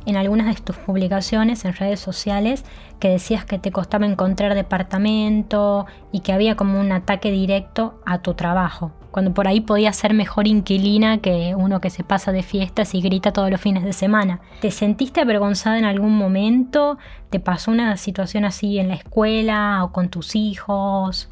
En 0.06 0.16
algunas 0.16 0.54
de 0.54 0.62
tus 0.62 0.76
publicaciones 0.76 1.64
en 1.64 1.74
redes 1.74 2.00
sociales 2.00 2.64
que 2.98 3.10
decías 3.10 3.44
que 3.44 3.58
te 3.58 3.70
costaba 3.70 4.06
encontrar 4.06 4.54
departamento 4.54 5.86
y 6.12 6.20
que 6.20 6.32
había 6.32 6.56
como 6.56 6.80
un 6.80 6.92
ataque 6.92 7.30
directo 7.30 8.00
a 8.06 8.18
tu 8.20 8.34
trabajo 8.34 8.92
cuando 9.18 9.34
por 9.34 9.48
ahí 9.48 9.60
podía 9.60 9.92
ser 9.92 10.14
mejor 10.14 10.46
inquilina 10.46 11.18
que 11.18 11.56
uno 11.56 11.80
que 11.80 11.90
se 11.90 12.04
pasa 12.04 12.30
de 12.30 12.44
fiestas 12.44 12.94
y 12.94 13.00
grita 13.00 13.32
todos 13.32 13.50
los 13.50 13.60
fines 13.60 13.82
de 13.82 13.92
semana. 13.92 14.38
¿Te 14.60 14.70
sentiste 14.70 15.20
avergonzada 15.20 15.76
en 15.76 15.84
algún 15.84 16.16
momento? 16.16 16.98
¿Te 17.28 17.40
pasó 17.40 17.72
una 17.72 17.96
situación 17.96 18.44
así 18.44 18.78
en 18.78 18.86
la 18.86 18.94
escuela 18.94 19.82
o 19.82 19.90
con 19.90 20.08
tus 20.08 20.36
hijos? 20.36 21.28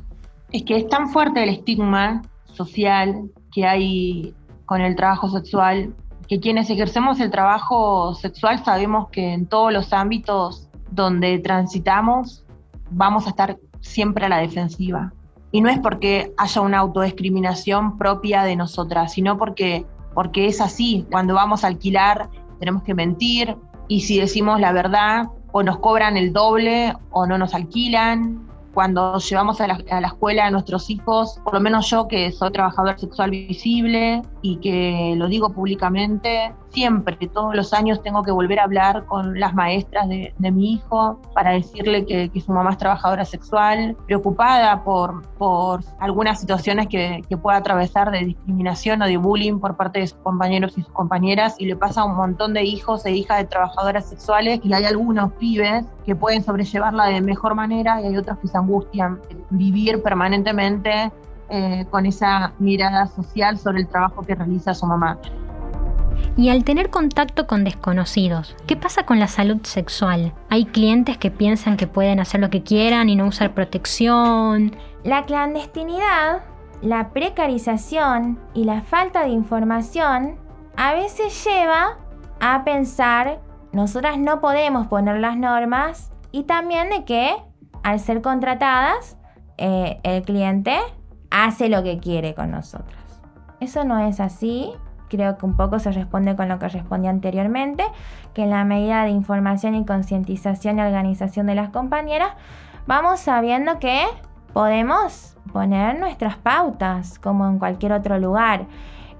Es 0.50 0.64
que 0.64 0.78
es 0.78 0.88
tan 0.88 1.10
fuerte 1.10 1.44
el 1.44 1.50
estigma 1.50 2.22
social 2.46 3.30
que 3.52 3.64
hay 3.64 4.34
con 4.64 4.80
el 4.80 4.96
trabajo 4.96 5.30
sexual 5.30 5.94
que 6.26 6.40
quienes 6.40 6.68
ejercemos 6.68 7.20
el 7.20 7.30
trabajo 7.30 8.16
sexual 8.16 8.64
sabemos 8.64 9.10
que 9.10 9.32
en 9.32 9.46
todos 9.46 9.72
los 9.72 9.92
ámbitos 9.92 10.68
donde 10.90 11.38
transitamos 11.38 12.44
vamos 12.90 13.26
a 13.26 13.30
estar 13.30 13.58
siempre 13.80 14.26
a 14.26 14.28
la 14.28 14.38
defensiva. 14.38 15.12
Y 15.56 15.62
no 15.62 15.70
es 15.70 15.78
porque 15.78 16.34
haya 16.36 16.60
una 16.60 16.80
autodiscriminación 16.80 17.96
propia 17.96 18.42
de 18.42 18.56
nosotras, 18.56 19.14
sino 19.14 19.38
porque, 19.38 19.86
porque 20.12 20.48
es 20.48 20.60
así. 20.60 21.06
Cuando 21.10 21.32
vamos 21.32 21.64
a 21.64 21.68
alquilar 21.68 22.28
tenemos 22.58 22.82
que 22.82 22.92
mentir 22.92 23.56
y 23.88 24.02
si 24.02 24.20
decimos 24.20 24.60
la 24.60 24.72
verdad 24.72 25.28
o 25.52 25.62
nos 25.62 25.78
cobran 25.78 26.18
el 26.18 26.34
doble 26.34 26.92
o 27.08 27.26
no 27.26 27.38
nos 27.38 27.54
alquilan 27.54 28.45
cuando 28.76 29.16
llevamos 29.16 29.58
a 29.62 29.68
la, 29.68 30.06
escuela 30.06 30.44
a 30.44 30.50
nuestros 30.50 30.90
hijos, 30.90 31.40
por 31.42 31.54
lo 31.54 31.60
menos 31.60 31.88
yo 31.88 32.08
que 32.08 32.30
soy 32.30 32.52
trabajador 32.52 33.00
sexual 33.00 33.30
visible 33.30 34.20
y 34.42 34.58
que 34.58 35.14
lo 35.16 35.28
digo 35.28 35.48
públicamente, 35.48 36.52
siempre, 36.68 37.16
todos 37.32 37.56
los 37.56 37.72
años 37.72 38.02
tengo 38.02 38.22
que 38.22 38.30
volver 38.30 38.60
a 38.60 38.64
hablar 38.64 39.06
con 39.06 39.40
las 39.40 39.54
maestras 39.54 40.10
de, 40.10 40.34
mi 40.52 40.74
hijo 40.74 41.18
para 41.32 41.52
decirle 41.52 42.04
que, 42.04 42.30
su 42.38 42.52
mamá 42.52 42.72
es 42.72 42.76
trabajadora 42.76 43.24
sexual, 43.24 43.96
preocupada 44.04 44.84
por, 44.84 45.26
por 45.38 45.80
algunas 45.98 46.38
situaciones 46.38 46.86
que, 46.88 47.22
que 47.26 47.36
pueda 47.38 47.56
atravesar 47.56 48.10
de 48.10 48.26
discriminación 48.26 49.00
o 49.00 49.06
de 49.06 49.16
bullying 49.16 49.58
por 49.58 49.76
parte 49.78 50.00
de 50.00 50.06
sus 50.08 50.18
compañeros 50.18 50.76
y 50.76 50.82
sus 50.82 50.92
compañeras 50.92 51.56
y 51.58 51.64
le 51.64 51.76
pasa 51.76 52.02
a 52.02 52.04
un 52.04 52.14
montón 52.14 52.52
de 52.52 52.62
hijos 52.62 53.06
e 53.06 53.12
hijas 53.12 53.38
de 53.38 53.44
trabajadoras 53.46 54.06
sexuales 54.06 54.60
y 54.62 54.74
hay 54.74 54.84
algunos 54.84 55.32
pibes 55.32 55.86
que 56.04 56.14
pueden 56.14 56.44
sobrellevarla 56.44 57.06
de 57.06 57.22
mejor 57.22 57.54
manera 57.54 58.00
y 58.02 58.06
hay 58.06 58.16
otros 58.16 58.38
que 58.38 58.48
se 58.48 58.56
vivir 59.50 60.02
permanentemente 60.02 61.12
eh, 61.48 61.86
con 61.90 62.06
esa 62.06 62.52
mirada 62.58 63.06
social 63.06 63.58
sobre 63.58 63.80
el 63.80 63.88
trabajo 63.88 64.22
que 64.22 64.34
realiza 64.34 64.74
su 64.74 64.86
mamá. 64.86 65.18
Y 66.36 66.50
al 66.50 66.64
tener 66.64 66.90
contacto 66.90 67.46
con 67.46 67.64
desconocidos, 67.64 68.56
¿qué 68.66 68.76
pasa 68.76 69.06
con 69.06 69.18
la 69.18 69.28
salud 69.28 69.60
sexual? 69.62 70.34
Hay 70.50 70.66
clientes 70.66 71.16
que 71.16 71.30
piensan 71.30 71.76
que 71.76 71.86
pueden 71.86 72.20
hacer 72.20 72.40
lo 72.40 72.50
que 72.50 72.62
quieran 72.62 73.08
y 73.08 73.16
no 73.16 73.26
usar 73.26 73.54
protección. 73.54 74.76
La 75.02 75.24
clandestinidad, 75.24 76.42
la 76.82 77.10
precarización 77.10 78.38
y 78.52 78.64
la 78.64 78.82
falta 78.82 79.22
de 79.22 79.30
información 79.30 80.36
a 80.76 80.92
veces 80.92 81.42
lleva 81.44 81.98
a 82.40 82.64
pensar, 82.64 83.40
nosotras 83.72 84.18
no 84.18 84.40
podemos 84.40 84.88
poner 84.88 85.20
las 85.20 85.36
normas 85.36 86.10
y 86.32 86.42
también 86.42 86.90
de 86.90 87.04
que 87.04 87.34
al 87.86 88.00
ser 88.00 88.20
contratadas, 88.20 89.16
eh, 89.58 90.00
el 90.02 90.22
cliente 90.22 90.76
hace 91.30 91.68
lo 91.68 91.84
que 91.84 92.00
quiere 92.00 92.34
con 92.34 92.50
nosotros. 92.50 93.00
Eso 93.60 93.84
no 93.84 94.00
es 94.00 94.18
así. 94.18 94.72
Creo 95.08 95.38
que 95.38 95.46
un 95.46 95.56
poco 95.56 95.78
se 95.78 95.92
responde 95.92 96.34
con 96.34 96.48
lo 96.48 96.58
que 96.58 96.66
respondí 96.66 97.06
anteriormente, 97.06 97.84
que 98.34 98.42
en 98.42 98.50
la 98.50 98.64
medida 98.64 99.04
de 99.04 99.10
información 99.10 99.76
y 99.76 99.84
concientización 99.84 100.80
y 100.80 100.82
organización 100.82 101.46
de 101.46 101.54
las 101.54 101.68
compañeras, 101.68 102.30
vamos 102.88 103.20
sabiendo 103.20 103.78
que 103.78 104.04
podemos 104.52 105.36
poner 105.52 105.96
nuestras 106.00 106.36
pautas 106.38 107.20
como 107.20 107.46
en 107.46 107.60
cualquier 107.60 107.92
otro 107.92 108.18
lugar. 108.18 108.66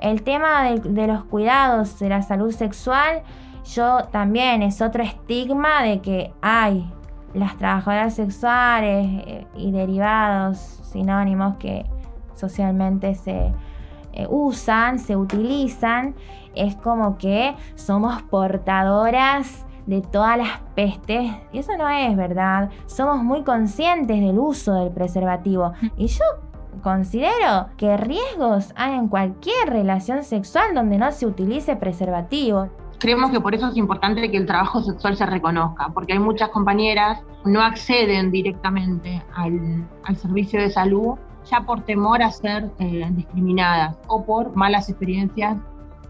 El 0.01 0.25
tema 0.25 0.65
de, 0.65 0.81
de 0.81 1.07
los 1.07 1.23
cuidados 1.23 2.01
de 2.01 2.09
la 2.09 2.23
salud 2.23 2.51
sexual, 2.51 3.23
yo 3.65 4.09
también 4.11 4.63
es 4.63 4.83
otro 4.83 5.05
estigma 5.05 5.85
de 5.85 6.01
que 6.01 6.33
hay 6.43 6.93
las 7.37 7.57
trabajadoras 7.57 8.15
sexuales 8.15 9.07
eh, 9.27 9.47
y 9.55 9.71
derivados 9.71 10.59
sinónimos 10.91 11.57
que 11.57 11.85
socialmente 12.35 13.15
se 13.15 13.53
eh, 14.13 14.27
usan, 14.31 14.99
se 14.99 15.17
utilizan, 15.17 16.15
es 16.55 16.75
como 16.77 17.19
que 17.19 17.55
somos 17.75 18.23
portadoras 18.23 19.67
de 19.87 20.01
todas 20.01 20.39
las 20.39 20.59
pestes. 20.75 21.31
Y 21.53 21.59
eso 21.59 21.77
no 21.77 21.89
es 21.89 22.17
verdad. 22.17 22.71
Somos 22.87 23.23
muy 23.23 23.45
conscientes 23.45 24.21
del 24.21 24.39
uso 24.39 24.75
del 24.75 24.91
preservativo. 24.91 25.73
Y 25.97 26.07
yo 26.07 26.25
considero 26.83 27.69
que 27.77 27.97
riesgos 27.97 28.73
hay 28.77 28.95
en 28.95 29.09
cualquier 29.09 29.69
relación 29.69 30.25
sexual 30.25 30.75
donde 30.75 30.99
no 30.99 31.13
se 31.13 31.27
utilice 31.27 31.77
preservativo 31.77 32.69
creemos 32.99 33.31
que 33.31 33.41
por 33.41 33.55
eso 33.55 33.69
es 33.69 33.77
importante 33.77 34.31
que 34.31 34.37
el 34.37 34.47
trabajo 34.47 34.81
sexual 34.83 35.17
se 35.17 35.27
reconozca, 35.27 35.89
porque 35.93 36.15
hay 36.15 36.19
muchas 36.19 36.51
compañeras 36.51 37.21
que 37.45 37.51
no 37.51 37.63
acceden 37.63 38.31
directamente 38.31 39.23
al, 39.35 40.17
servicio 40.17 40.61
de 40.61 40.71
salud 40.71 41.17
ya 41.51 41.61
por 41.61 41.83
temor 41.83 42.23
a 42.23 42.31
ser 42.31 42.71
eh, 42.79 43.07
discriminadas 43.13 43.97
o 44.09 44.25
por 44.25 44.57
malas 44.57 44.89
experiencias 44.89 45.57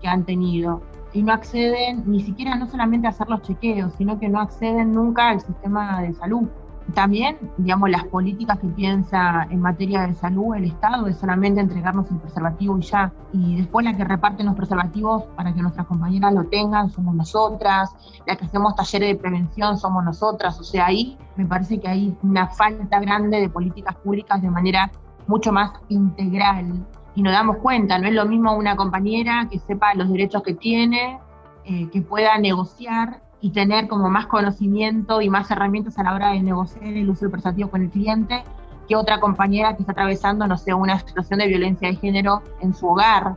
que 0.01 0.09
han 0.09 0.25
tenido. 0.25 0.83
Y 1.13 1.23
no 1.23 1.33
acceden 1.33 2.05
ni 2.07 2.21
siquiera 2.21 2.57
no 2.57 2.67
solamente 2.67 3.07
a 3.07 3.11
hacer 3.11 3.29
los 3.29 3.43
chequeos, 3.43 3.93
sino 3.99 4.19
que 4.19 4.29
no 4.29 4.41
acceden 4.41 4.93
nunca 4.93 5.31
al 5.31 5.41
sistema 5.41 6.01
de 6.03 6.15
salud. 6.15 6.49
También, 6.95 7.39
digamos, 7.59 7.91
las 7.91 8.05
políticas 8.05 8.59
que 8.59 8.69
piensa 8.69 9.47
en 9.51 9.61
materia 9.61 10.07
de 10.07 10.15
salud 10.15 10.55
el 10.55 10.65
Estado 10.65 11.07
es 11.09 11.19
solamente 11.19 11.61
entregarnos 11.61 12.11
el 12.11 12.19
preservativo 12.19 12.79
y 12.79 12.83
ya. 12.83 13.13
Y 13.33 13.57
después 13.57 13.85
la 13.85 13.97
que 13.97 14.05
reparten 14.05 14.47
los 14.47 14.55
preservativos 14.55 15.25
para 15.37 15.53
que 15.53 15.63
nuestras 15.63 15.87
compañeras 15.87 16.33
lo 16.33 16.45
tengan 16.45 16.91
somos 16.91 17.15
nosotras, 17.15 17.91
la 18.27 18.37
que 18.37 18.45
hacemos 18.45 18.77
talleres 18.77 19.09
de 19.09 19.17
prevención 19.17 19.77
somos 19.77 20.05
nosotras. 20.05 20.59
O 20.61 20.65
sea, 20.65 20.87
ahí 20.87 21.19
me 21.37 21.45
parece 21.45 21.81
que 21.81 21.89
hay 21.89 22.17
una 22.23 22.47
falta 22.49 23.01
grande 23.01 23.41
de 23.41 23.49
políticas 23.49 23.97
públicas 23.97 24.41
de 24.41 24.51
manera 24.51 24.91
mucho 25.27 25.53
más 25.53 25.73
integral 25.89 26.87
y 27.17 27.23
nos 27.23 27.33
damos 27.33 27.57
cuenta, 27.57 27.99
no 27.99 28.07
es 28.07 28.15
lo 28.15 28.27
mismo 28.27 28.55
una 28.55 28.77
compañera 28.77 29.49
que 29.51 29.59
sepa 29.59 29.95
los 29.95 30.11
derechos 30.11 30.43
que 30.43 30.53
tiene, 30.53 31.19
eh, 31.65 31.89
que 31.91 32.03
pueda 32.03 32.37
negociar 32.39 33.23
y 33.41 33.51
tener 33.51 33.89
como 33.89 34.09
más 34.09 34.27
conocimiento 34.27 35.21
y 35.21 35.29
más 35.29 35.51
herramientas 35.51 35.99
a 35.99 36.03
la 36.03 36.15
hora 36.15 36.33
de 36.33 36.43
negociar 36.43 36.85
el 36.85 37.09
uso 37.09 37.23
del 37.23 37.31
prestativo 37.31 37.71
con 37.71 37.83
el 37.83 37.91
cliente, 37.91 38.43
que 38.89 38.97
otra 38.97 39.21
compañera 39.21 39.75
que 39.77 39.83
está 39.83 39.93
atravesando, 39.93 40.47
no 40.47 40.57
sé, 40.57 40.73
una 40.73 40.99
situación 40.99 41.41
de 41.41 41.49
violencia 41.49 41.89
de 41.89 41.97
género 41.97 42.43
en 42.61 42.75
su 42.75 42.87
hogar. 42.87 43.37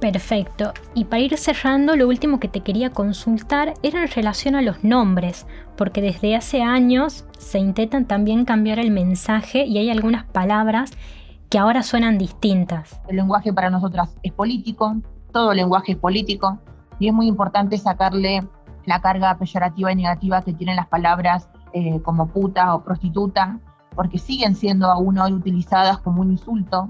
Perfecto. 0.00 0.72
Y 0.94 1.04
para 1.04 1.22
ir 1.22 1.38
cerrando, 1.38 1.94
lo 1.94 2.08
último 2.08 2.40
que 2.40 2.48
te 2.48 2.60
quería 2.60 2.90
consultar 2.90 3.74
era 3.84 4.02
en 4.02 4.08
relación 4.08 4.56
a 4.56 4.62
los 4.62 4.82
nombres, 4.82 5.46
porque 5.76 6.02
desde 6.02 6.34
hace 6.34 6.62
años 6.62 7.24
se 7.38 7.60
intentan 7.60 8.06
también 8.06 8.44
cambiar 8.44 8.80
el 8.80 8.90
mensaje 8.90 9.64
y 9.64 9.78
hay 9.78 9.90
algunas 9.90 10.24
palabras 10.24 10.90
que 11.48 11.58
ahora 11.58 11.84
suenan 11.84 12.18
distintas. 12.18 13.00
El 13.08 13.16
lenguaje 13.16 13.52
para 13.52 13.70
nosotras 13.70 14.16
es 14.24 14.32
político, 14.32 14.96
todo 15.32 15.54
lenguaje 15.54 15.92
es 15.92 15.98
político, 15.98 16.58
y 16.98 17.08
es 17.08 17.14
muy 17.14 17.28
importante 17.28 17.78
sacarle 17.78 18.42
la 18.86 19.00
carga 19.00 19.36
peyorativa 19.36 19.92
y 19.92 19.96
negativa 19.96 20.42
que 20.42 20.52
tienen 20.52 20.76
las 20.76 20.88
palabras 20.88 21.48
eh, 21.72 22.00
como 22.02 22.26
puta 22.28 22.74
o 22.74 22.82
prostituta, 22.82 23.58
porque 23.94 24.18
siguen 24.18 24.54
siendo 24.54 24.86
aún 24.90 25.18
hoy 25.18 25.32
utilizadas 25.32 25.98
como 25.98 26.22
un 26.22 26.32
insulto. 26.32 26.88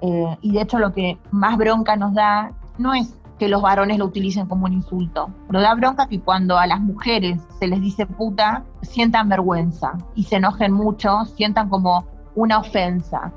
Eh, 0.00 0.36
y 0.40 0.52
de 0.52 0.62
hecho 0.62 0.78
lo 0.78 0.92
que 0.92 1.18
más 1.30 1.56
bronca 1.56 1.96
nos 1.96 2.14
da 2.14 2.52
no 2.78 2.94
es 2.94 3.14
que 3.38 3.48
los 3.48 3.62
varones 3.62 3.98
lo 3.98 4.04
utilicen 4.04 4.46
como 4.46 4.66
un 4.66 4.74
insulto. 4.74 5.30
Nos 5.48 5.62
da 5.62 5.74
bronca 5.74 6.06
que 6.06 6.20
cuando 6.20 6.58
a 6.58 6.66
las 6.66 6.80
mujeres 6.80 7.40
se 7.58 7.66
les 7.66 7.80
dice 7.80 8.06
puta, 8.06 8.64
sientan 8.82 9.28
vergüenza 9.28 9.96
y 10.14 10.24
se 10.24 10.36
enojen 10.36 10.72
mucho, 10.72 11.24
sientan 11.24 11.70
como 11.70 12.04
una 12.34 12.58
ofensa. 12.58 13.32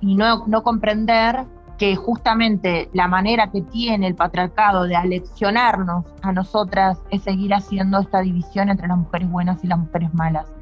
Y 0.00 0.14
no, 0.14 0.46
no 0.46 0.62
comprender 0.62 1.44
que 1.78 1.94
justamente 1.94 2.90
la 2.92 3.06
manera 3.06 3.50
que 3.50 3.62
tiene 3.62 4.08
el 4.08 4.16
patriarcado 4.16 4.84
de 4.84 4.96
aleccionarnos 4.96 6.04
a 6.22 6.32
nosotras 6.32 6.98
es 7.10 7.22
seguir 7.22 7.54
haciendo 7.54 8.00
esta 8.00 8.20
división 8.20 8.68
entre 8.68 8.88
las 8.88 8.98
mujeres 8.98 9.30
buenas 9.30 9.62
y 9.62 9.68
las 9.68 9.78
mujeres 9.78 10.12
malas. 10.12 10.52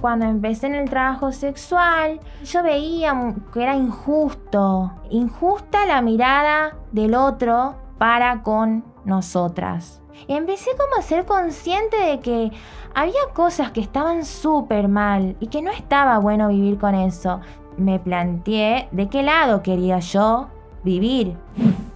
Cuando 0.00 0.26
empecé 0.26 0.68
en 0.68 0.74
el 0.76 0.88
trabajo 0.88 1.32
sexual, 1.32 2.20
yo 2.44 2.62
veía 2.62 3.34
que 3.52 3.62
era 3.62 3.76
injusto, 3.76 4.92
injusta 5.10 5.84
la 5.86 6.00
mirada 6.00 6.76
del 6.92 7.14
otro 7.14 7.76
para 7.98 8.42
con 8.42 8.84
nosotras. 9.04 10.00
Y 10.26 10.34
empecé 10.34 10.70
como 10.72 10.98
a 10.98 11.02
ser 11.02 11.24
consciente 11.24 11.96
de 11.96 12.20
que 12.20 12.52
había 12.94 13.20
cosas 13.34 13.70
que 13.72 13.80
estaban 13.80 14.24
súper 14.24 14.88
mal 14.88 15.36
y 15.40 15.46
que 15.46 15.62
no 15.62 15.70
estaba 15.70 16.18
bueno 16.18 16.48
vivir 16.48 16.78
con 16.78 16.94
eso 16.94 17.40
me 17.76 17.98
planteé 17.98 18.88
de 18.92 19.08
qué 19.08 19.22
lado 19.22 19.62
quería 19.62 19.98
yo 19.98 20.48
vivir. 20.82 21.36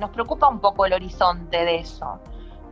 Nos 0.01 0.11
preocupa 0.11 0.49
un 0.49 0.61
poco 0.61 0.87
el 0.87 0.93
horizonte 0.93 1.65
de 1.65 1.77
eso, 1.77 2.19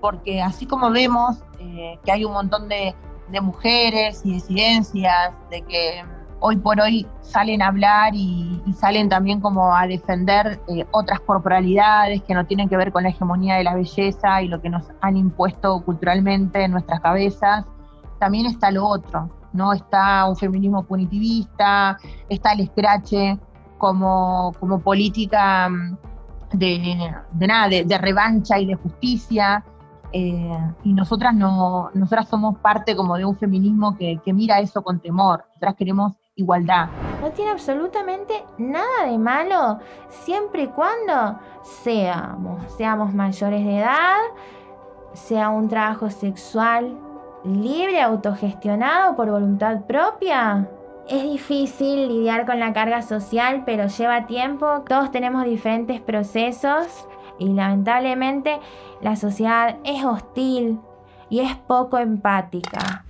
porque 0.00 0.42
así 0.42 0.66
como 0.66 0.90
vemos 0.90 1.38
eh, 1.58 1.98
que 2.04 2.12
hay 2.12 2.24
un 2.24 2.32
montón 2.32 2.68
de, 2.68 2.94
mujeres 3.42 4.20
y 4.24 4.34
disidencias, 4.34 5.34
de 5.50 5.62
que 5.62 6.04
hoy 6.38 6.56
por 6.56 6.78
hoy 6.78 7.04
salen 7.20 7.62
a 7.62 7.68
hablar 7.68 8.14
y, 8.14 8.62
salen 8.78 9.08
también 9.08 9.40
como 9.40 9.74
a 9.74 9.86
defender 9.88 10.60
eh, 10.68 10.86
otras 10.92 11.18
corporalidades 11.20 12.22
que 12.22 12.34
no 12.34 12.46
tienen 12.46 12.68
que 12.68 12.76
ver 12.76 12.92
con 12.92 13.02
la 13.02 13.08
hegemonía 13.08 13.56
de 13.56 13.64
la 13.64 13.74
belleza 13.74 14.42
y 14.42 14.48
lo 14.48 14.60
que 14.60 14.68
nos 14.68 14.84
han 15.00 15.16
impuesto 15.16 15.82
culturalmente 15.84 16.62
en 16.62 16.72
nuestras 16.72 17.00
cabezas, 17.00 17.64
también 18.20 18.46
está 18.46 18.70
lo 18.70 18.86
otro, 18.86 19.28
¿no? 19.54 19.72
Está 19.72 20.26
un 20.26 20.36
feminismo 20.36 20.82
punitivista, 20.82 21.96
está 22.28 22.52
el 22.52 22.60
escrache 22.60 23.38
como, 23.78 24.52
como 24.60 24.80
política 24.80 25.68
mm, 25.68 25.96
de, 26.52 27.14
nada, 27.46 27.68
de, 27.68 27.98
revancha 27.98 28.58
y 28.58 28.66
de 28.66 28.74
justicia. 28.74 29.64
Eh, 30.12 30.72
y 30.84 30.92
nosotras 30.92 31.34
no, 31.34 31.90
nosotras 31.94 32.28
somos 32.28 32.58
parte 32.58 32.94
como 32.94 33.16
de 33.16 33.24
un 33.24 33.36
feminismo 33.36 33.96
que, 33.96 34.20
que 34.24 34.32
mira 34.32 34.60
eso 34.60 34.82
con 34.82 35.00
temor. 35.00 35.44
Nosotras 35.48 35.74
queremos 35.76 36.12
igualdad. 36.36 36.88
No 37.20 37.30
tiene 37.30 37.52
absolutamente 37.52 38.44
nada 38.58 39.06
de 39.08 39.18
malo 39.18 39.78
siempre 40.08 40.64
y 40.64 40.66
cuando 40.68 41.38
seamos, 41.62 42.60
seamos 42.76 43.14
mayores 43.14 43.64
de 43.64 43.78
edad, 43.78 44.18
sea 45.12 45.48
un 45.48 45.68
trabajo 45.68 46.10
sexual 46.10 46.98
libre, 47.44 48.00
autogestionado 48.00 49.16
por 49.16 49.30
voluntad 49.30 49.83
propia? 49.83 50.68
Es 51.09 51.22
difícil 51.22 52.09
lidiar 52.09 52.46
con 52.46 52.59
la 52.59 52.72
carga 52.72 53.02
social, 53.02 53.62
pero 53.66 53.88
lleva 53.88 54.26
tiempo. 54.26 54.85
Todos 54.88 55.11
tenemos 55.11 55.44
diferentes 55.44 56.00
procesos 56.00 57.07
y 57.38 57.48
lamentablemente 57.52 58.59
la 59.02 59.16
sociedad 59.16 59.76
es 59.85 60.04
hostil 60.04 60.80
y 61.28 61.40
es 61.40 61.54
poco 61.57 61.98
empática. 61.98 63.04